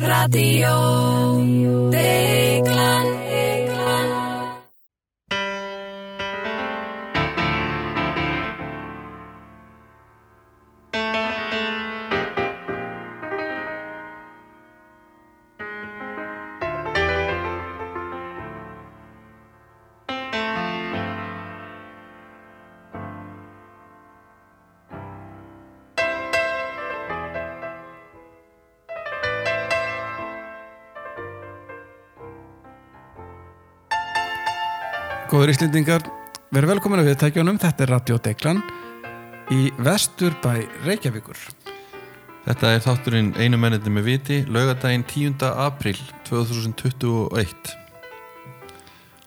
[0.00, 1.27] Radio
[35.48, 36.02] Góður Íslendingar,
[36.52, 38.58] verið velkomin að viðtækjunum, þetta er Radio Deglan
[39.48, 41.40] í vestur bæ Reykjavíkur.
[42.44, 45.46] Þetta er þátturinn einu menniti með viti laugadaginn 10.
[45.48, 45.96] april
[46.28, 47.72] 2021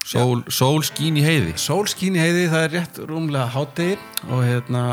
[0.06, 4.46] Sól, sól skín í heiði Sól skín í heiði, það er rétt rúmlega háttegir og
[4.46, 4.86] hérna,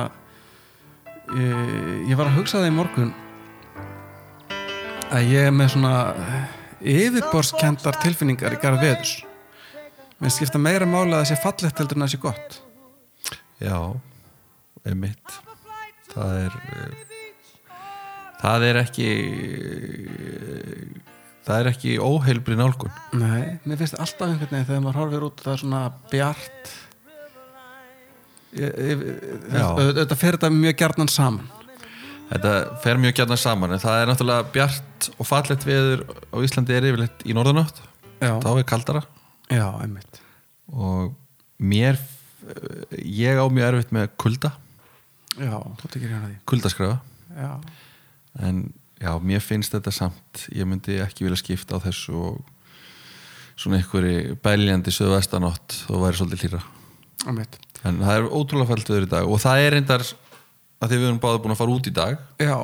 [1.37, 3.17] ég, ég var að hugsa það í morgun
[5.13, 5.97] að ég er með svona
[6.81, 9.19] yfirborskendar tilfinningar í garð veðus.
[10.19, 12.57] Mér skipta meira máli að það sé fallegt heldur en að það sé gott.
[13.59, 13.79] Já,
[14.89, 15.39] emitt
[16.13, 17.05] það er eh,
[18.41, 20.83] það er ekki eh,
[21.47, 22.95] það er ekki óheilbri nálgun.
[23.19, 26.75] Nei, mér finnst alltaf einhvern veginn þegar maður horfir út það er svona bjart.
[28.59, 31.51] Þetta fer þetta mjög gjarnan saman.
[32.29, 36.75] Þetta fer mjög gjarnan saman en það er náttúrulega bjart og fallegt veður á Íslandi
[36.77, 37.81] er yfirleitt í norðanátt
[38.21, 39.03] Já, þá er kaldara
[39.51, 40.21] já einmitt.
[40.73, 41.15] Og
[41.59, 41.99] mér
[43.03, 44.53] ég á mjög erfitt með kulda.
[45.39, 46.37] Já, þú tekir hérna því.
[46.51, 46.99] Kuldaskræfa
[47.39, 47.51] Já,
[48.43, 48.63] en
[48.99, 52.41] já, mér finnst þetta samt ég myndi ekki vilja skipta á þessu og
[53.59, 56.63] svona einhverju bæljandi söðvestanátt og væri svolítið hlýra
[57.29, 57.59] einmitt.
[57.87, 60.05] En það er ótrúlega fælt öður í dag og það er reyndar
[60.79, 62.59] að því við erum báði búin að fara út í dag Já,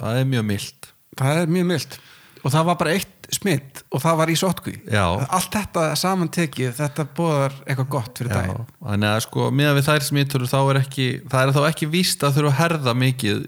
[0.00, 1.98] það er mjög mild það er mjög mild
[2.42, 5.04] og það var bara eitt smitt og það var í sótkví Já.
[5.28, 8.66] Allt þetta samantekið, þetta bóðar eitthvað gott fyrir daginn.
[8.80, 12.24] þannig að sko, miðan við þær smittur þá er ekki, það er þá ekki víst
[12.24, 13.46] að þurfa að herða mikið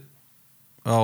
[0.81, 1.01] á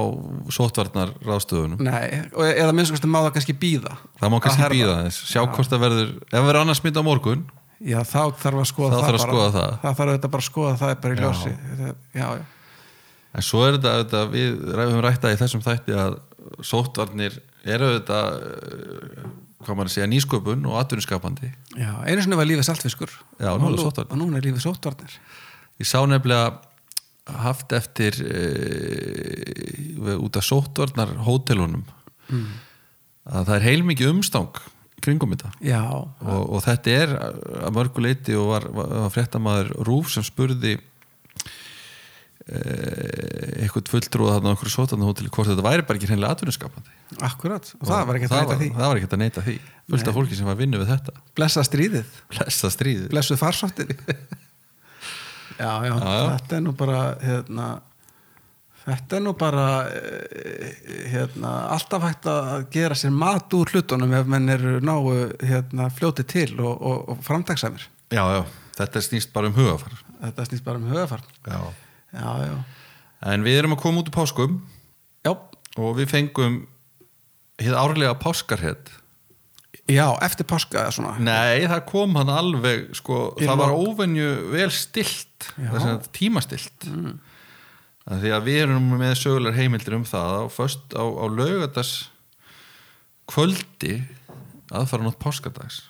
[0.56, 2.24] sótvarnar ráðstöðunum Nei,
[2.56, 5.84] eða minnst má það kannski býða það má Að kannski býða þess, sjá hvort það
[5.84, 7.44] verður ef það verður annars smitt á morgun
[7.84, 9.72] Já, þá þarf að skoða það þarf að skoða það.
[9.82, 11.24] Það þarf auðvitað bara að skoða það bara í Já.
[11.26, 11.50] ljósi.
[12.16, 12.44] Já, já.
[13.36, 16.16] En svo er þetta, þetta við ræðum rætta í þessum þætti að
[16.64, 17.36] sóttvarnir
[17.74, 18.20] eru þetta
[19.66, 21.50] hvað maður að segja nýsköpun og atvinnuskapandi.
[21.74, 23.10] Já, einu sinni var lífið saltfiskur.
[23.40, 24.12] Já, nú það sóttvarnir.
[24.14, 25.16] Og núna er lífið sóttvarnir.
[25.82, 26.46] Ég sá nefnilega
[27.42, 31.84] haft eftir e, út af sóttvarnar hótelunum
[32.26, 32.46] Mm.
[33.30, 34.56] að það er heilmikið umstang
[35.04, 35.52] kringum þetta.
[35.62, 40.72] Já, og, og þetta er að mörgu leiti og var, var, fréttamaður Rúf sem spurði
[42.46, 46.92] eitthvað fulltrúða þarna okkur sóttvarnarhóteli hvort þetta væri bara ekki hreinlega atvinnuskapandi.
[47.26, 47.72] Akkurat.
[47.80, 48.68] Og það var ekki að það var, því.
[48.76, 49.56] það var ekki að neita því.
[49.90, 51.14] Fullt af fólki sem var að vinna við þetta.
[51.38, 53.08] Blessa stríðið, blessa stríðið.
[53.14, 53.92] Blessuð farsóttin
[55.56, 57.68] já, já, Já, þetta er nú bara hérna
[58.86, 60.74] Þetta er nú bara eh,
[61.10, 65.00] hérna, alltaf hægt að gera sér mat úr hlutunum ef menn eru náu
[65.42, 67.88] hérna, fljóti til og, og, og framtagsæmir.
[68.14, 68.44] já, já,
[68.78, 71.24] þetta snýst bara um hugafar Þetta snýst bara um höfafar.
[71.50, 71.58] já.
[72.16, 72.56] Já, já.
[73.32, 74.60] en við erum að koma út úr páskum.
[75.26, 75.34] Já,
[75.76, 76.62] og við fengum
[77.60, 78.90] hér árlega páskarhett
[79.86, 81.14] já eftir páska svona.
[81.22, 85.50] nei, það kom hann alveg sko, það var óvenju vel stilt
[86.16, 87.16] tímastilt mm.
[88.10, 91.94] því að við erum með sögulegar heimildir um það á, föst, á, á laugardags
[93.30, 94.00] kvöldi
[94.74, 95.84] aðfara nátt páskadags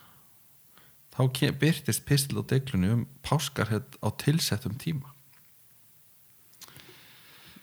[1.16, 1.22] þá
[1.56, 5.15] byrtist pistil á deglunni um páskarhett á tilsettum tíma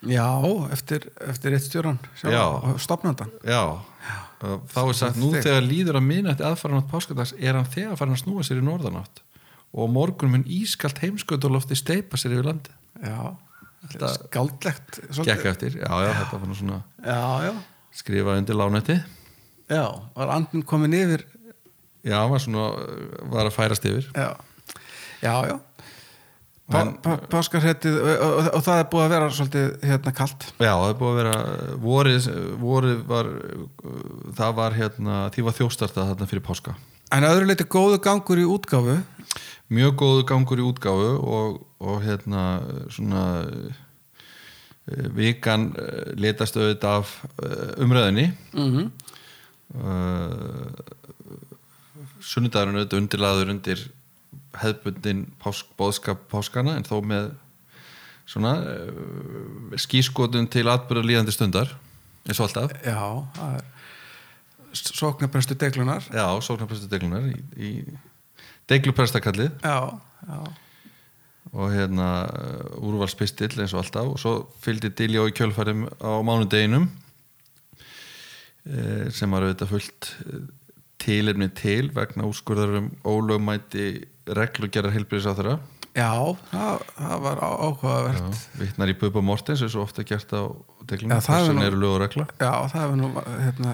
[0.03, 0.27] Já,
[0.73, 2.43] eftir, eftir eitt stjóran Já.
[2.81, 3.29] stopnandan.
[3.47, 3.79] Já,
[4.43, 8.23] þá er sagt nú þegar líður að minnætti aðfaranátt páskadags er hann þegar farin að
[8.25, 9.21] snúa sér í norðanátt
[9.73, 13.31] og morgun mun ískalt heimsköldurlofti steipa sér yfir landi Já,
[13.83, 14.99] Þetta- skáldlegt.
[15.09, 15.29] svolítið.
[15.31, 17.53] Gekk eftir, já, já, þetta var nú svona Já, já.
[17.91, 18.99] skrifa undir lánetti
[19.69, 19.85] Já,
[20.15, 21.23] var andin komin yfir.
[22.03, 22.67] Já, var svona,
[23.31, 24.35] var að færast yfir Já,
[25.23, 25.59] já, já.
[26.71, 30.45] Páskarhettið og, og, og það er búið að vera svolítið hérna kalt.
[30.63, 31.35] Já, það er búið að vera
[31.83, 32.29] vorið,
[32.61, 33.31] vorið var
[34.39, 36.77] það var hérna, því var þjóstartað þarna fyrir páska
[37.13, 38.95] En öðru leiti góðu gangur í útgáfu
[39.73, 42.43] mjög góðu gangur í útgáfu og, og hérna
[42.93, 47.13] svona eh, vikan eh, letast auðvitað af
[47.43, 48.91] eh, umræðinni mm -hmm.
[49.79, 50.67] uh,
[52.19, 53.79] sunnudagurinn auðvitað undirlaður undir
[54.61, 57.31] hefðbundin pásk, bóðskap páskana en þó með
[58.29, 61.73] svona uh, skískotun til atbyrða líðandi stundar
[62.23, 62.75] eins og alltaf.
[62.85, 62.99] Já,
[63.35, 63.61] það
[64.73, 67.71] sóknarprestu deglunar já, sóknarprestu deglunar í, í
[68.71, 69.77] degluprestakallið já,
[70.25, 70.39] já,
[71.53, 72.07] og hérna
[72.81, 74.09] úrvalspistill eins og alltaf.
[74.09, 74.33] Og svo
[74.63, 76.87] fylgdi Diljó í kjölfærum á mánudeginum
[78.65, 80.45] eh, sem var auðvitað fullt eh,
[81.03, 83.87] tilefni til vegna úrskurðarum ólögmæti
[84.33, 85.55] reglugerðar heilbyrðis á þeirra
[85.93, 86.09] já
[86.49, 88.37] það, það var áhugavert.
[88.57, 90.41] Vittnar í Bubba Mortens eins og ofta gert á
[90.89, 92.25] Já, er þessan nú- eru lög og regla.
[92.41, 93.09] Já, það hefur nú
[93.43, 93.73] hérna,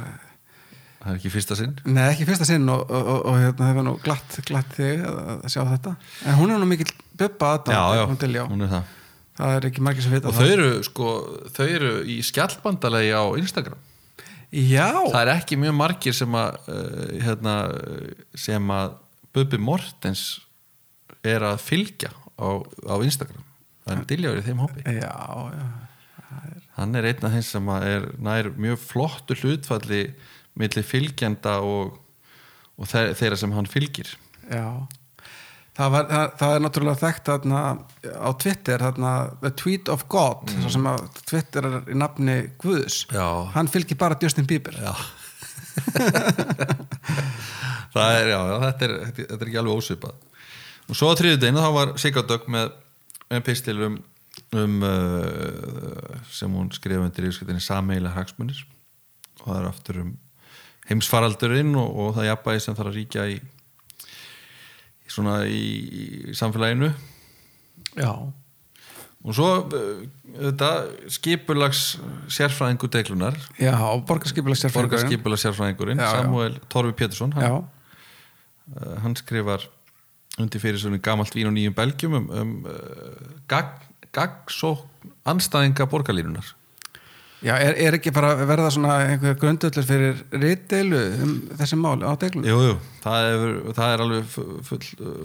[0.99, 1.71] það er ekki fyrsta sinn.
[1.87, 5.05] Nei, ekki fyrsta sinn og, og, og, og hérna, það var nú glatt, glatt þig
[5.09, 5.95] að, sjá þetta.
[6.27, 8.43] En hún er nú mikill bubba já, já, hún Diljá.
[8.51, 8.95] hún er það.
[9.39, 11.11] Það er ekki margir sem vita og þau eru sko,
[11.55, 13.79] þau eru í skjallbandalegi á Instagram
[14.51, 17.55] já, það er ekki mjög margir sem að uh, hérna,
[18.37, 18.95] sem að
[19.35, 20.23] Bubbi Mortens
[21.25, 23.45] er að fylgja á, á Instagram.
[23.89, 24.83] En Dilja er í þeim hópi.
[24.85, 25.13] Já,
[25.53, 25.67] já.
[26.79, 30.03] Hann er einn af þeim sem er nær mjög flottu hlutfalli
[30.59, 31.97] milli fylgjenda og,
[32.79, 34.13] og þeir, þeirra sem hann fylgir.
[34.49, 34.87] Já,
[35.79, 37.63] það, var, það, það er náttúrulega þekkt þarna,
[38.11, 40.67] á Twitter þarna, The Tweet of God mm.
[40.75, 43.01] sem að Twitter er í nafni Guðs.
[43.13, 43.27] Já.
[43.55, 44.75] hann fylgir bara Justin Bieber.
[44.79, 44.93] Já.
[47.89, 50.25] Það er, já, já þetta, er, þetta er ekki alveg ósvipað.
[50.89, 52.73] Og svo á þriðudeginu þá var Sigardögg með,
[53.29, 53.95] með pistil um,
[54.57, 58.61] um uh, sem hún skrifa undir í skriftinni sameila hagsmunir.
[59.41, 60.11] Og það er aftur um
[60.89, 63.39] heimsfaraldurinn og, og það jafnbæði sem þarf að ríkja í
[65.09, 65.63] svona í,
[66.29, 66.91] í samfélaginu.
[67.97, 68.11] Já,
[69.19, 70.69] og svo uh, þetta
[71.11, 71.83] skipulags
[72.31, 73.73] sérfræðingu deglunar já
[74.07, 74.63] borgarskipulags
[75.47, 75.99] sérfræðingurinn.
[75.99, 77.65] Samuel Torfi Pétursson hann,
[78.75, 79.65] uh, hann skrifar
[80.39, 83.83] undir fyrir svona gamalt vín og nýjum belgjum um, um uh, gagn,
[84.15, 86.53] gagnsókn anstæðinga borgarlínunar
[87.45, 92.11] já er, er ekki bara verða svona einhver grundöllur fyrir rittdeilu um þessi mál á
[92.19, 92.47] deglunum?
[92.49, 93.43] Jú, jú, það er,
[93.77, 94.81] það er alveg full, full,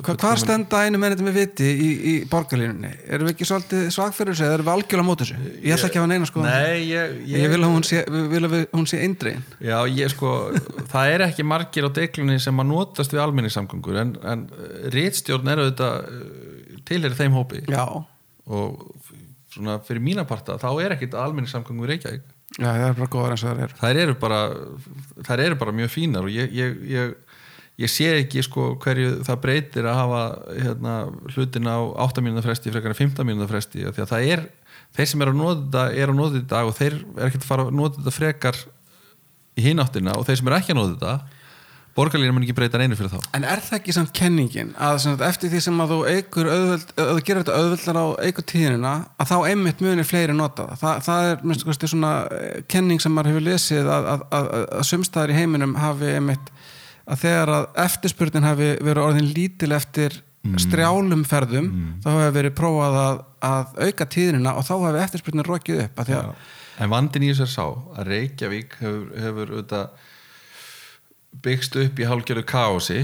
[0.06, 2.92] Hva, hvar stenda einu mennið með viti í, í borgarlínunni?
[3.08, 5.40] Erum við ekki svolítið svag fyrir þessu eða erum við algjörlega á mót þessu?
[5.58, 8.04] Ég ætla ekki að hafa neina sko Nei, ég, Ég vil að hún sé,
[8.92, 10.34] sé eindregin Já, ég sko,
[10.92, 14.46] það er ekki margir á deglunni sem að notast við almenningssamgöngur en, en
[14.94, 16.08] rítstjórn er auðvitað
[16.88, 17.84] tilherið þeim hópi Já,
[18.44, 18.84] og
[19.54, 22.32] svona fyrir mína parta þá er ekkit almenningssamgöngur í Reykjavík.
[22.58, 24.40] Já það er bara góðar eins og það er þær eru bara,
[25.26, 27.38] þær eru bara mjög fínar og ég, ég, ég,
[27.82, 30.20] ég sé ekki sko hverju það breytir að hafa
[30.52, 30.96] hérna,
[31.34, 34.44] hlutina á 8 mínúna fresti frekar en 15 mínúna fresti því að það er,
[34.94, 37.50] þeir sem eru að nota þetta er að nota þetta og þeir er ekkert að
[37.50, 38.60] fara að nota þetta frekar
[39.54, 41.42] í hináttina og þeir sem eru ekki að nota þetta
[41.94, 43.28] borgarlínu mun ekki breyta neinu fyrir þá.
[43.36, 46.92] En er það ekki samt kenningin að sem eftir því sem að þú eigur auðvöld,
[46.96, 50.82] að þú gerir þetta auðvöldar á eigur tíðinina að þá einmitt munir fleiri nota það?
[50.82, 54.52] Það, það er minnst kosti svona eh, kenning sem maður hefur lesið að, að, að,
[54.64, 56.52] að sumstaðar í heiminum hafi einmitt
[57.04, 60.22] að þegar að eftirspurnin hafi verið orðin lítil eftir
[60.60, 61.70] strjálum ferðum
[62.04, 63.22] þá hefur verið prófað að,
[63.80, 66.34] auka tíðinina og þá hefur eftirspurnin rokið upp að því að
[66.84, 70.10] en vandin í þessu er sá að Reykjavík hefur, hefur auðvitað
[71.42, 73.00] byggst upp í hálfgerðu kaosi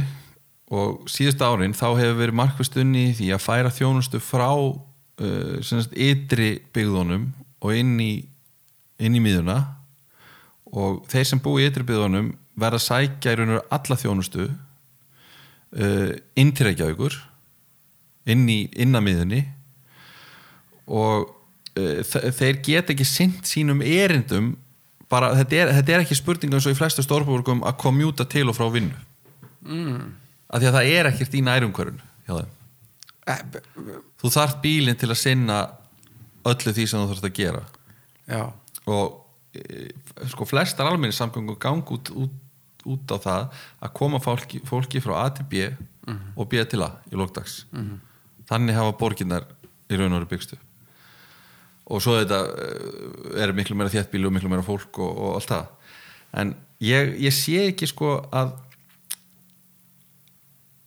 [0.70, 6.50] og síðust árin þá hefur verið markvist unni því að færa þjónustu frá uh, ytri
[6.76, 7.24] byggðunum
[7.60, 8.12] og inn í
[9.00, 9.56] inn í miðuna
[10.70, 12.30] og þeir sem búi í ytri byggðunum
[12.60, 17.16] verða að sækja í raun og alla þjónustu uh, inn til Reykjavíkur
[18.30, 19.42] inn í inn að miðunni
[20.90, 21.30] og
[21.78, 24.52] uh, þe- þeir geta ekki sint sínum erindum
[25.10, 28.46] bara, þetta er, þetta er ekki spurning eins og í flestu stórborgum að komjúta til
[28.50, 29.06] og frá vinnu.
[29.60, 30.14] Mm.
[30.48, 31.42] af því að það er ekkert í
[32.40, 32.54] þeim.
[33.28, 33.40] Eh,
[34.22, 35.58] þú þarft bílinn til að sinna
[36.48, 37.62] öllu því sem þú þarfst að gera.
[38.30, 38.42] Já,
[38.88, 39.20] og
[39.54, 39.90] e,
[40.30, 42.34] sko flestar almenni samgöngu gang út, út,
[42.88, 45.68] út á það að koma fólki, fólki frá A til B
[46.36, 47.64] og B til A í lókdags
[48.50, 49.46] þannig hafa borginnar
[49.90, 50.58] í raun og veru byggstu
[51.90, 55.52] og svo þetta eh, er miklu meira þéttbílu og miklu meira fólk og, og allt
[55.52, 55.94] það.
[56.40, 56.52] En
[56.84, 58.54] ég, ég sé ekki sko að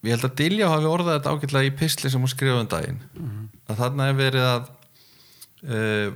[0.04, 3.04] ég held að Dilja hafi orðað þetta ágætlega í pisli sem hún skrifaði um daginn.
[3.68, 4.72] Að þarna er verið að
[5.68, 6.10] uh,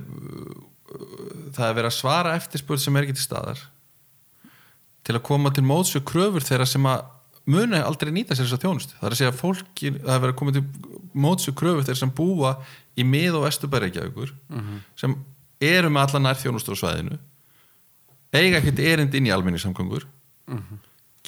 [1.56, 3.62] það er verið að svara eftirspurð sem er ekki til staðar.
[5.04, 7.06] Til að koma til mótsu kröfur þeirra sem að
[7.48, 8.96] muni aldrei nýta sér þess að þjónustu.
[8.98, 10.64] Það er að segja að fólki, það er verið að koma til
[11.24, 12.54] mótsu kröfur þeirra sem búa
[12.98, 14.34] í mið og vesturbæreikjavíkur
[14.98, 15.14] sem
[15.60, 17.18] eru með allan nær þjónustu á svæðinu
[18.34, 20.04] eiga ekkert erind inn í almenningssamgöngur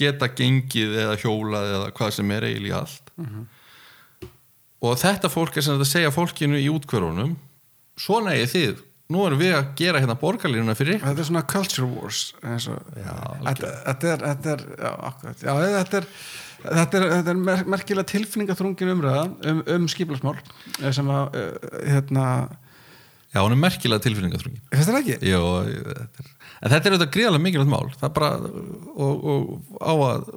[0.01, 3.11] geta gengið eða hjólað eða hvað sem er eiginlega allt.
[4.81, 7.35] Og þetta fólk er sem þetta segja fólkinu í útkvörunum
[8.01, 8.79] svona eigið þið.
[9.11, 11.09] Nú erum við að gera hérna borgarlínuna fyrir ykkur.
[11.11, 13.17] Þetta er svona culture wars Já,
[13.49, 14.63] þetta, þetta er, þetta er
[15.43, 16.07] já, þetta er
[16.65, 20.37] Þetta er, þetta er mer merkilega tilfinningaþrungin umræða um, um skiplasmál
[20.93, 22.27] sem að uh, hérna,
[23.33, 25.19] já, hún er merkilega tilfinningaþrungin finnst það ekki?
[25.31, 28.33] Jó, þetta er, en þetta er auðvitað gríðarlega mikilvægt mál það er bara
[29.07, 30.29] og, og á að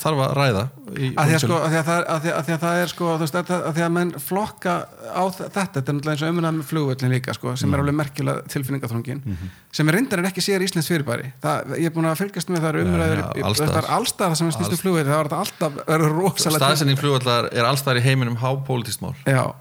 [0.00, 2.80] þarf að ræða að því að, sko, að, því að, það, að, að, að það
[2.82, 4.74] er sko, veist, að, að því að menn flokka
[5.10, 7.74] á þetta, þetta er náttúrulega eins og umræða með flugvöllin líka sko, sem Mm.
[7.74, 9.50] er alveg merkilega tilfinningaþrungin Mhm.
[9.72, 11.32] sem er reyndar en ekki sér Íslands fyrirbæri.
[11.42, 14.46] Það, ég er búin að fylgjast með það umræður ég- alls það er allstað sem
[14.46, 15.72] er snýst um flugvöllin það þetta alltaf
[16.10, 19.14] rosalega staðsending flugvallar er allstæðar í heiminum hápolítist mál.
[19.26, 19.54] Já,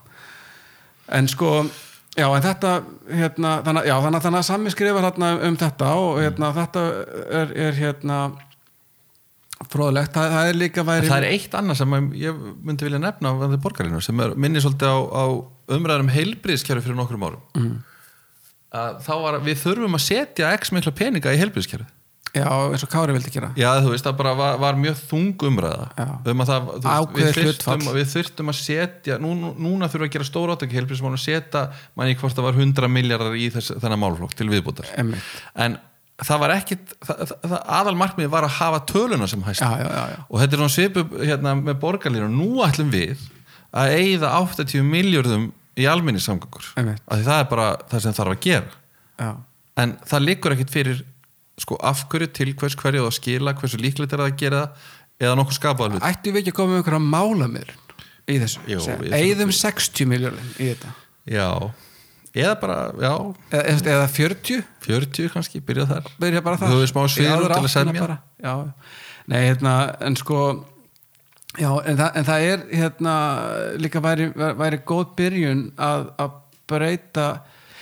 [1.10, 1.66] en sko
[2.18, 2.72] já, en þetta
[3.14, 6.84] hérna, þannig, já, þannig, þannig að Sammi skrifar hérna um þetta og hérna, þetta
[7.30, 8.18] er, er hérna
[9.68, 13.34] fróðlegt, það, það er líka væri það er eitt annað sem ég myndi vilja nefna
[13.36, 15.26] á þetta borgarlínu sem er, minni svolítið á, á
[15.76, 17.78] umræðum heilbriðskjæru fyrir nokkrum árum mm.
[19.04, 21.90] þá var við þurfum að setja x mikla peninga í heilbriðskjæru
[22.36, 25.46] já, eins og Kári vildi gera Já, þú veist, það bara var, var mjög þung
[25.50, 25.88] umræða
[26.30, 27.96] um að það, þyrftum, hlutfall.
[27.98, 31.18] við þurftum að setja nú, nú- núna þurfum við að gera stóra átök í heilbriðsmálum
[31.18, 31.64] að setja,
[31.98, 35.80] manni hvort það var 100 miljardar í þess, þennan málflokk til viðbútar Einmitt.
[36.28, 39.70] Það var ekkit það, það, það aðal markmið var að hafa töluna sem já.
[40.28, 42.30] og þetta er svona svipu hérna, með borgarlínu.
[42.34, 43.24] Nú ætlum við
[43.70, 45.50] að eigða 80 miljardum
[45.80, 48.76] í af því það er bara það sem þarf að gera.
[49.20, 49.36] Já.
[49.80, 51.04] en það liggur ekkit fyrir
[51.60, 54.88] sko afhverju til hvers hverju það skila hversu líklegt er það að gera það
[55.20, 57.74] eða nokkuð skapaða hlut ættu við ekki að koma með einhverja málamir
[58.30, 58.64] í þessu,
[59.18, 60.94] eigðum 60 miljónin í þetta.
[61.30, 61.50] Já,
[62.34, 63.14] eða bara, já.
[63.52, 66.10] Eða, eða 40 40 kannski, byrja þar.
[66.22, 68.08] Byrja bara það Þú hefur smá aðra til að semja.
[68.08, 68.58] bara.
[69.30, 69.74] nei, hérna,
[70.06, 70.42] en sko
[71.58, 73.14] já, en það, en það er hérna,
[73.82, 76.36] líka væri, væri góð byrjun að, að
[76.70, 77.28] breyta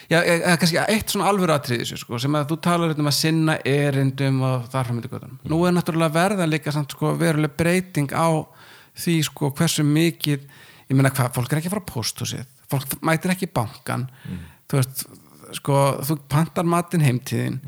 [0.08, 3.10] já, e- eða kannski eitt svona alvöru atriði þessu, sko, sem að þú talar um
[3.12, 7.13] að sinna erindum og þar fram í göttunum nú er náttúrulega verða líka samt, sko,
[7.20, 8.27] veruleg breyting á
[8.98, 10.48] því sko, hversu mikið
[10.88, 14.07] ég meina hvað, fólk er ekki að fara á pósthúsið fólk mætir ekki í bankan
[14.67, 15.05] þú veist,
[15.59, 17.62] sko, þú pantar matinn heimtíðin.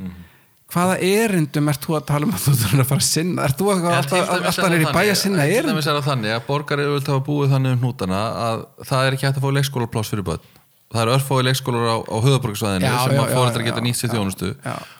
[0.70, 3.46] Hvaða erindum ert þú að tala um að þú þurfur að fara að sinna?
[3.48, 5.72] Ert þú alltaf, til dæmis alltaf er nýri það bæ að sinna Til erindum?
[5.74, 9.18] dæmis er það þannig að borgar eru að búið þannig um hnútana að það er
[9.18, 10.46] ekki hægt að fá leikskólapláss fyrir börn.
[10.89, 14.51] Það eru örfói leikskólar á, á höfuborgarsvæðinu Já, sem að já, geta nýtt sér þjónustu.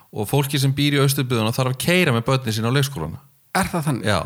[0.10, 3.22] og fólki sem býr í austurbyðuna þarf að keira með börnin sín á leikskólana
[3.60, 4.10] er það þannig?
[4.10, 4.20] Já.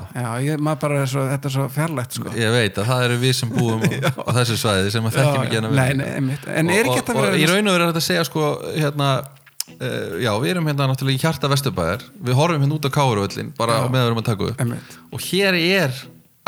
[0.47, 2.33] ég, maður bara er svo, þetta er svo fjarlægt sko.
[2.39, 5.55] ég veit að það eru við sem búum á þessu svæði sem að þekkjum ekki
[5.57, 6.47] Já, hérna nei, nei, einmitt.
[6.53, 8.07] en er ekki og, þetta og, og verið í raun og veru er þetta að
[8.09, 8.47] segja sko
[8.77, 12.91] hérna uh, já, við erum hérna náttúrulega í hjarta vesturbæðar við horfum hérna út á
[12.97, 13.85] Káruvöllin bara Já.
[13.87, 14.97] með að við erum að taka upp Einmitt.
[15.13, 16.01] og hér er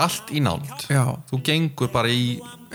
[0.06, 1.04] allt í nánd Já.
[1.32, 2.25] þú gengur bara í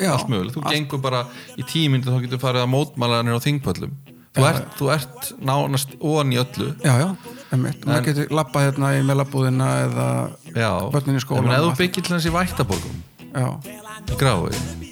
[0.00, 0.72] Já, allt mögulegt, þú allt.
[0.78, 1.24] gengur bara
[1.60, 5.30] í tíminn þá getur farið að mótmæla nýr á þingpöllum þú, Já, ert, þú ert
[5.44, 7.08] nánast ofan í öllu já, já,
[7.50, 7.86] einmitt.
[7.86, 10.06] maður getur lappað hérna í melabúðina eða
[10.54, 13.02] já, Börnin í ef og þú byggir til í Vættaborgum
[13.34, 14.88] í Grái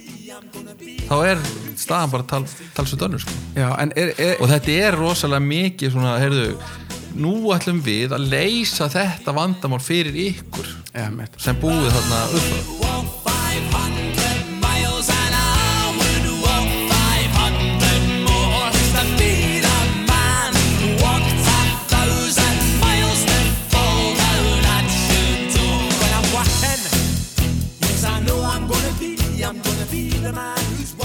[1.09, 1.41] þá er
[1.79, 2.43] staðan bara tal,
[2.77, 3.35] talsveit önnur sko.
[3.57, 6.47] já, en er, er, og þetta er rosalega mikið svona, heyrðu,
[7.19, 13.88] nú ætlum við að leysa þetta vandamál fyrir ykkur já, sem búið þarna upp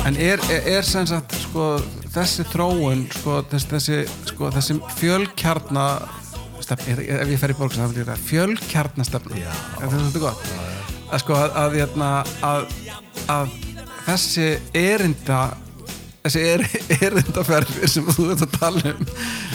[0.04, 1.78] En er, er, er sem sagt sko,
[2.12, 5.87] þessi þróun sko, þess, þessi, sko, þessi fjölkjarna
[6.61, 10.26] stefn, ef ég fer í borgin þá vil ég það fjölkjarna stefna þetta er svolítið
[10.26, 10.46] gott?
[11.08, 12.11] Að, sko, að, að, hérna,
[12.44, 12.68] að,
[13.32, 13.58] að
[14.04, 15.42] þessi erinda
[16.25, 16.64] þessi er,
[17.08, 19.04] erindaferðir sem þú ert að tala um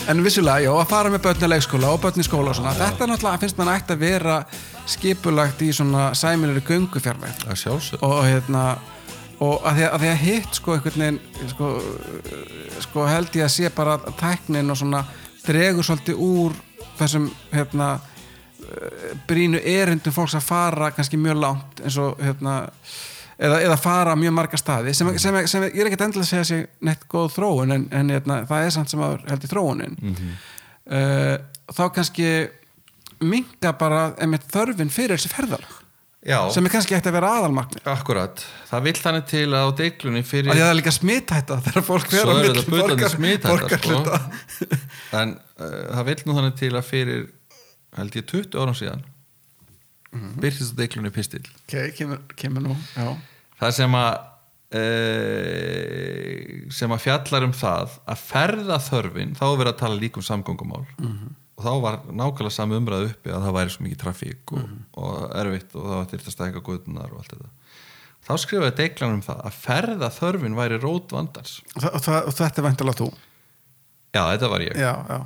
[0.10, 2.78] en vissulega, já, að fara með börn í leikskóla og börn í skóla og svona,
[2.78, 4.44] þetta er náttúrulega finnst mann ætti að vera
[4.90, 8.72] skipulagt í svona sæmilir göngufjárveg að sjálfsög og hérna
[9.40, 11.72] og að því að, að, því að hitt sko einhvern veginn sko,
[12.86, 15.04] sko held ég að sé bara að tæknin og svona
[15.46, 16.58] dregur svolítið úr
[17.00, 22.58] þessum hérna eh, brínu erindum fólks að fara kannski mjög langt eins og hérna
[23.40, 26.46] eða, eða fara mjög marga staði sem, sem, sem ég er ekkert endilega að segja
[26.46, 29.54] að sé neitt góð þróun en, en hérna, það er samt sem að held í
[29.54, 30.00] þróunin.
[30.00, 30.16] Mm
[31.70, 32.30] þá kannski
[33.22, 34.08] minga bara
[34.50, 35.76] þörfin fyrir þessi ferðalag
[36.26, 39.70] já, sem er kannski ekkert að vera aðalmarkni akkurat það vill þannig til að á
[39.80, 42.60] deiklunni að fyrir að það er líka smithætta þegar fólk fer svo á er milli
[42.60, 44.20] þetta butandi borgar- smithætta borgarhluta.
[44.20, 44.66] sko.
[45.22, 47.22] en uh, það vill nú þannig til að fyrir
[47.98, 49.06] held ég 20 árum síðan
[50.10, 50.40] Mhm.
[50.42, 53.12] byrjast á deiklunni pistil ok, kemur, kemur nú já.
[53.62, 54.16] það sem að
[54.74, 54.84] e,
[56.74, 60.26] sem að fjallar um það að ferða þörfin þá er verið að tala líka um
[60.26, 60.86] samgöngumál
[61.60, 65.18] og þá var nákvæmlega sami umræð uppi að það væri svo mikið trafík og, og
[65.42, 67.50] erfitt og það til að stæka guðunar og allt þetta.
[68.30, 71.58] Þá skrifaði deiklan um það að ferða þörfin væri rót vandans.
[71.76, 73.10] Og, og, og þetta væntalega þú?
[74.16, 74.80] Já þetta var ég.
[74.80, 75.20] Já, já.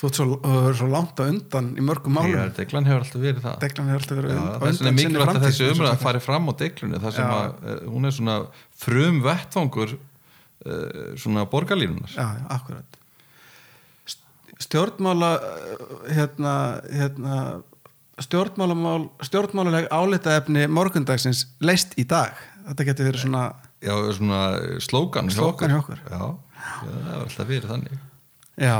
[0.00, 2.32] Þú ert svo, er svo langt á undan í mörgum málum.
[2.32, 3.56] Já, deiklan hefur alltaf verið það.
[3.66, 5.98] Deklan hefur alltaf verið Já, á þess vegna er undan mikilvægt að þessi er.
[6.00, 8.36] fari fram á deiklunni þar sem að eh, hún er svona
[8.80, 9.92] frum vettfangur
[10.64, 12.98] uh, svona borgarlínunar já, já, akkurat
[14.58, 16.54] stjórnmála eh, hérna,
[16.92, 17.36] hérna
[18.20, 22.34] stjórnmálamál stjórnmálaleg álitaefni morgundagsins leist í dag.
[22.68, 23.44] Þetta getur verið svona
[23.80, 24.40] Já, svona
[24.84, 25.70] slókan hjá okkur.
[25.70, 26.26] Já, já,
[26.84, 28.02] það var alltaf verið þannig.
[28.60, 28.74] Já,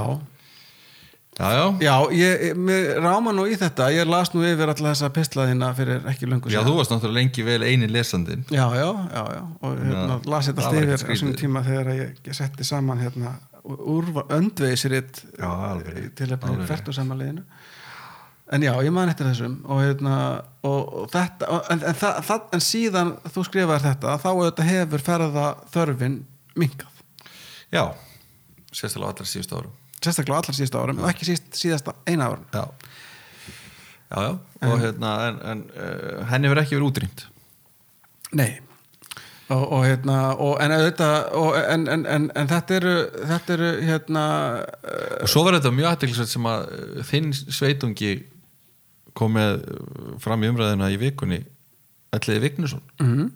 [1.41, 3.87] Já, já, já ég, ég- ráma nú í þetta.
[3.95, 6.67] Ég las nú yfir alla þessa pislaðina fyrir ekki löngu já, síðan.
[6.69, 8.43] þú varst náttúrulega lengi vel eini lesandinn.
[8.53, 9.43] Já, já, já, já.
[9.63, 11.39] Og hérna, Já, las þetta það allt var yfir á skrítið.
[11.41, 13.33] tíma þegar ég, ég setti saman hérna
[13.65, 16.15] úrva, öndvegisrit Já, alveg.
[16.17, 16.67] til rétt.
[16.69, 17.45] fært og samanleginu
[18.51, 20.15] en já, ég man eftir þessum og, hérna,
[20.67, 25.05] og, og þetta og, en, en, það, en síðan þú skrifaðir þetta þá auðvitað hefur
[25.07, 26.17] ferða þörfin
[26.59, 27.05] minkað,
[27.71, 27.85] Já,
[28.75, 29.77] sérstaklega á allar síðustu árum.
[30.03, 32.65] Sérstaklega á allar síðasta árum og ekki síst, síðasta eina árum Já,
[34.11, 34.67] já, já.
[34.67, 37.23] Og hérna, en, en uh, henni verið ekki verið útrýmt.
[38.35, 38.51] Nei
[39.51, 40.75] og, og hérna og, en,
[41.35, 42.95] og, en, en, en, en þetta eru
[43.33, 44.25] þetta eru hérna
[44.63, 46.67] uh, og svo var þetta mjög aðteklisvægt sem að
[47.11, 48.13] þinn sveitungi
[49.19, 51.43] kom með uh, fram í umræðina í vikunni
[52.15, 53.27] Ætliði Vignesson mm,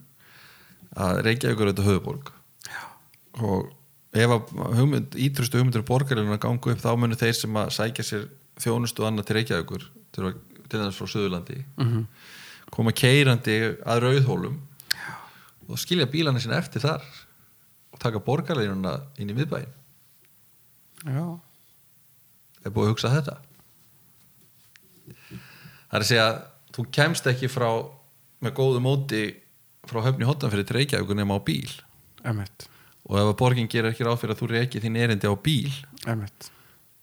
[0.99, 2.31] að Reykjavík er auðvitað höfuborg
[2.69, 2.83] Já.
[3.43, 3.73] og
[4.15, 8.29] ef að hugmynd, ítrustu hugmyndir borgarleguna gangu upp þá munu þeir sem að sækja sér
[8.63, 10.31] þjónustu annað til Reykjavíkur til,
[10.71, 12.05] þess frá Suðurlandi -hmm.
[12.71, 14.61] koma keirandi að rauðhólum.
[15.69, 17.05] Og skilja bílana sinna eftir þar
[17.95, 19.71] og taka borgarleginuna inn í miðbæin
[21.05, 21.25] já,
[22.65, 23.37] er búið að hugsa þetta?
[25.05, 26.29] Það er að segja
[26.75, 27.69] þú kemst ekki frá
[28.45, 29.23] með góðu móti
[29.89, 31.71] frá höfni hóttan fyrir til Reykjavíkur nema á bíl.
[32.25, 32.69] Emitt
[33.05, 35.73] og ef að borgin gerir ekki ráð fyrir að þú reykir þín erindi á bíl
[36.09, 36.47] emitt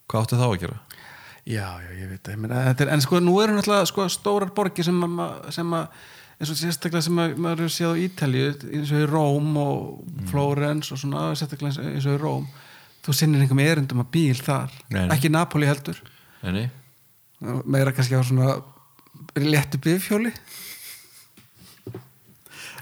[0.10, 0.80] hvað áttu þá að gera?
[1.46, 4.50] Já, já, ég veit það, en sko nú eru náttúrulega sko, stórar
[5.06, 5.88] að, ma- sem að
[6.42, 10.26] eins og sérstaklega sem að maður er séð á Ítalíu eins og í Róm og
[10.32, 12.48] Flórens og svona, sérstaklega eins og í Róm
[13.06, 15.16] þú sinnir einhverjum erindum að bíl þar Nei, nei.
[15.16, 16.02] ekki Napoli heldur
[16.42, 16.66] Nei, nei.
[17.66, 18.58] meira kannski á svona
[19.38, 20.34] léttu bifhjóli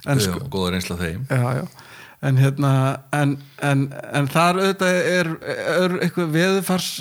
[0.09, 1.63] en sko góða reynsla þeim já, já.
[2.29, 2.73] en hérna
[3.15, 5.31] en, en, en þar auðvitað er,
[5.75, 6.91] er eitthvað veðurfars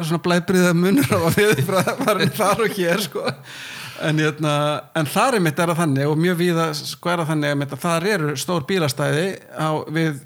[0.00, 3.26] svona blæbriða munur á að veðurfarin þar og hér sko
[4.06, 4.54] en, hérna,
[4.96, 7.76] en þar er mitt er að þannig og mjög víða sko er að þannig að
[7.84, 10.20] þar eru stór bílastæði á, við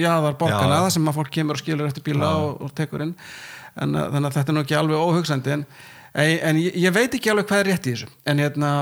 [0.00, 0.90] jaðar borgana Já.
[0.96, 3.14] sem að fólk kemur og skilur eftir bíla og, og tekur inn.
[3.78, 5.56] En uh, þannig að þetta er nú ekki alveg óhugsandi.
[5.58, 5.66] En,
[6.12, 8.10] en, en ég, ég veit ekki alveg hvað er rétt í þessu.
[8.28, 8.72] En, hérna,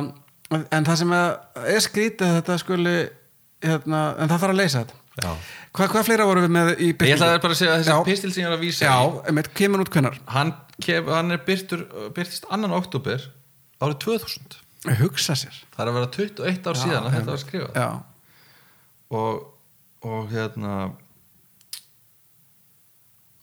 [0.54, 2.96] en það sem að er skrítið að þetta skuli
[3.66, 5.02] hérna, en það þarf að leysa þetta.
[5.16, 8.32] Hva, hvað fleira vorum við með í Ég ætlaði bara að segja að þessi pistil
[8.34, 8.96] sem ég er að vísa Já,
[9.30, 10.50] einmitt, kemur út hvennar hann,
[10.84, 13.24] hann er byrtist annan oktober
[13.82, 14.62] árið 2000
[15.00, 15.56] hugsa sér.
[15.74, 17.80] Það er að vera 21 ár síðan að þetta var skrifað.
[17.80, 17.88] Já,
[19.16, 19.42] og,
[20.06, 20.72] og hérna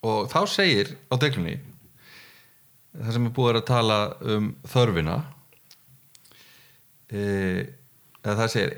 [0.03, 1.57] og þá segir á deglunni
[2.93, 3.99] það sem er búið að tala
[4.33, 5.19] um þörfina
[7.09, 7.23] e,
[8.25, 8.73] það segir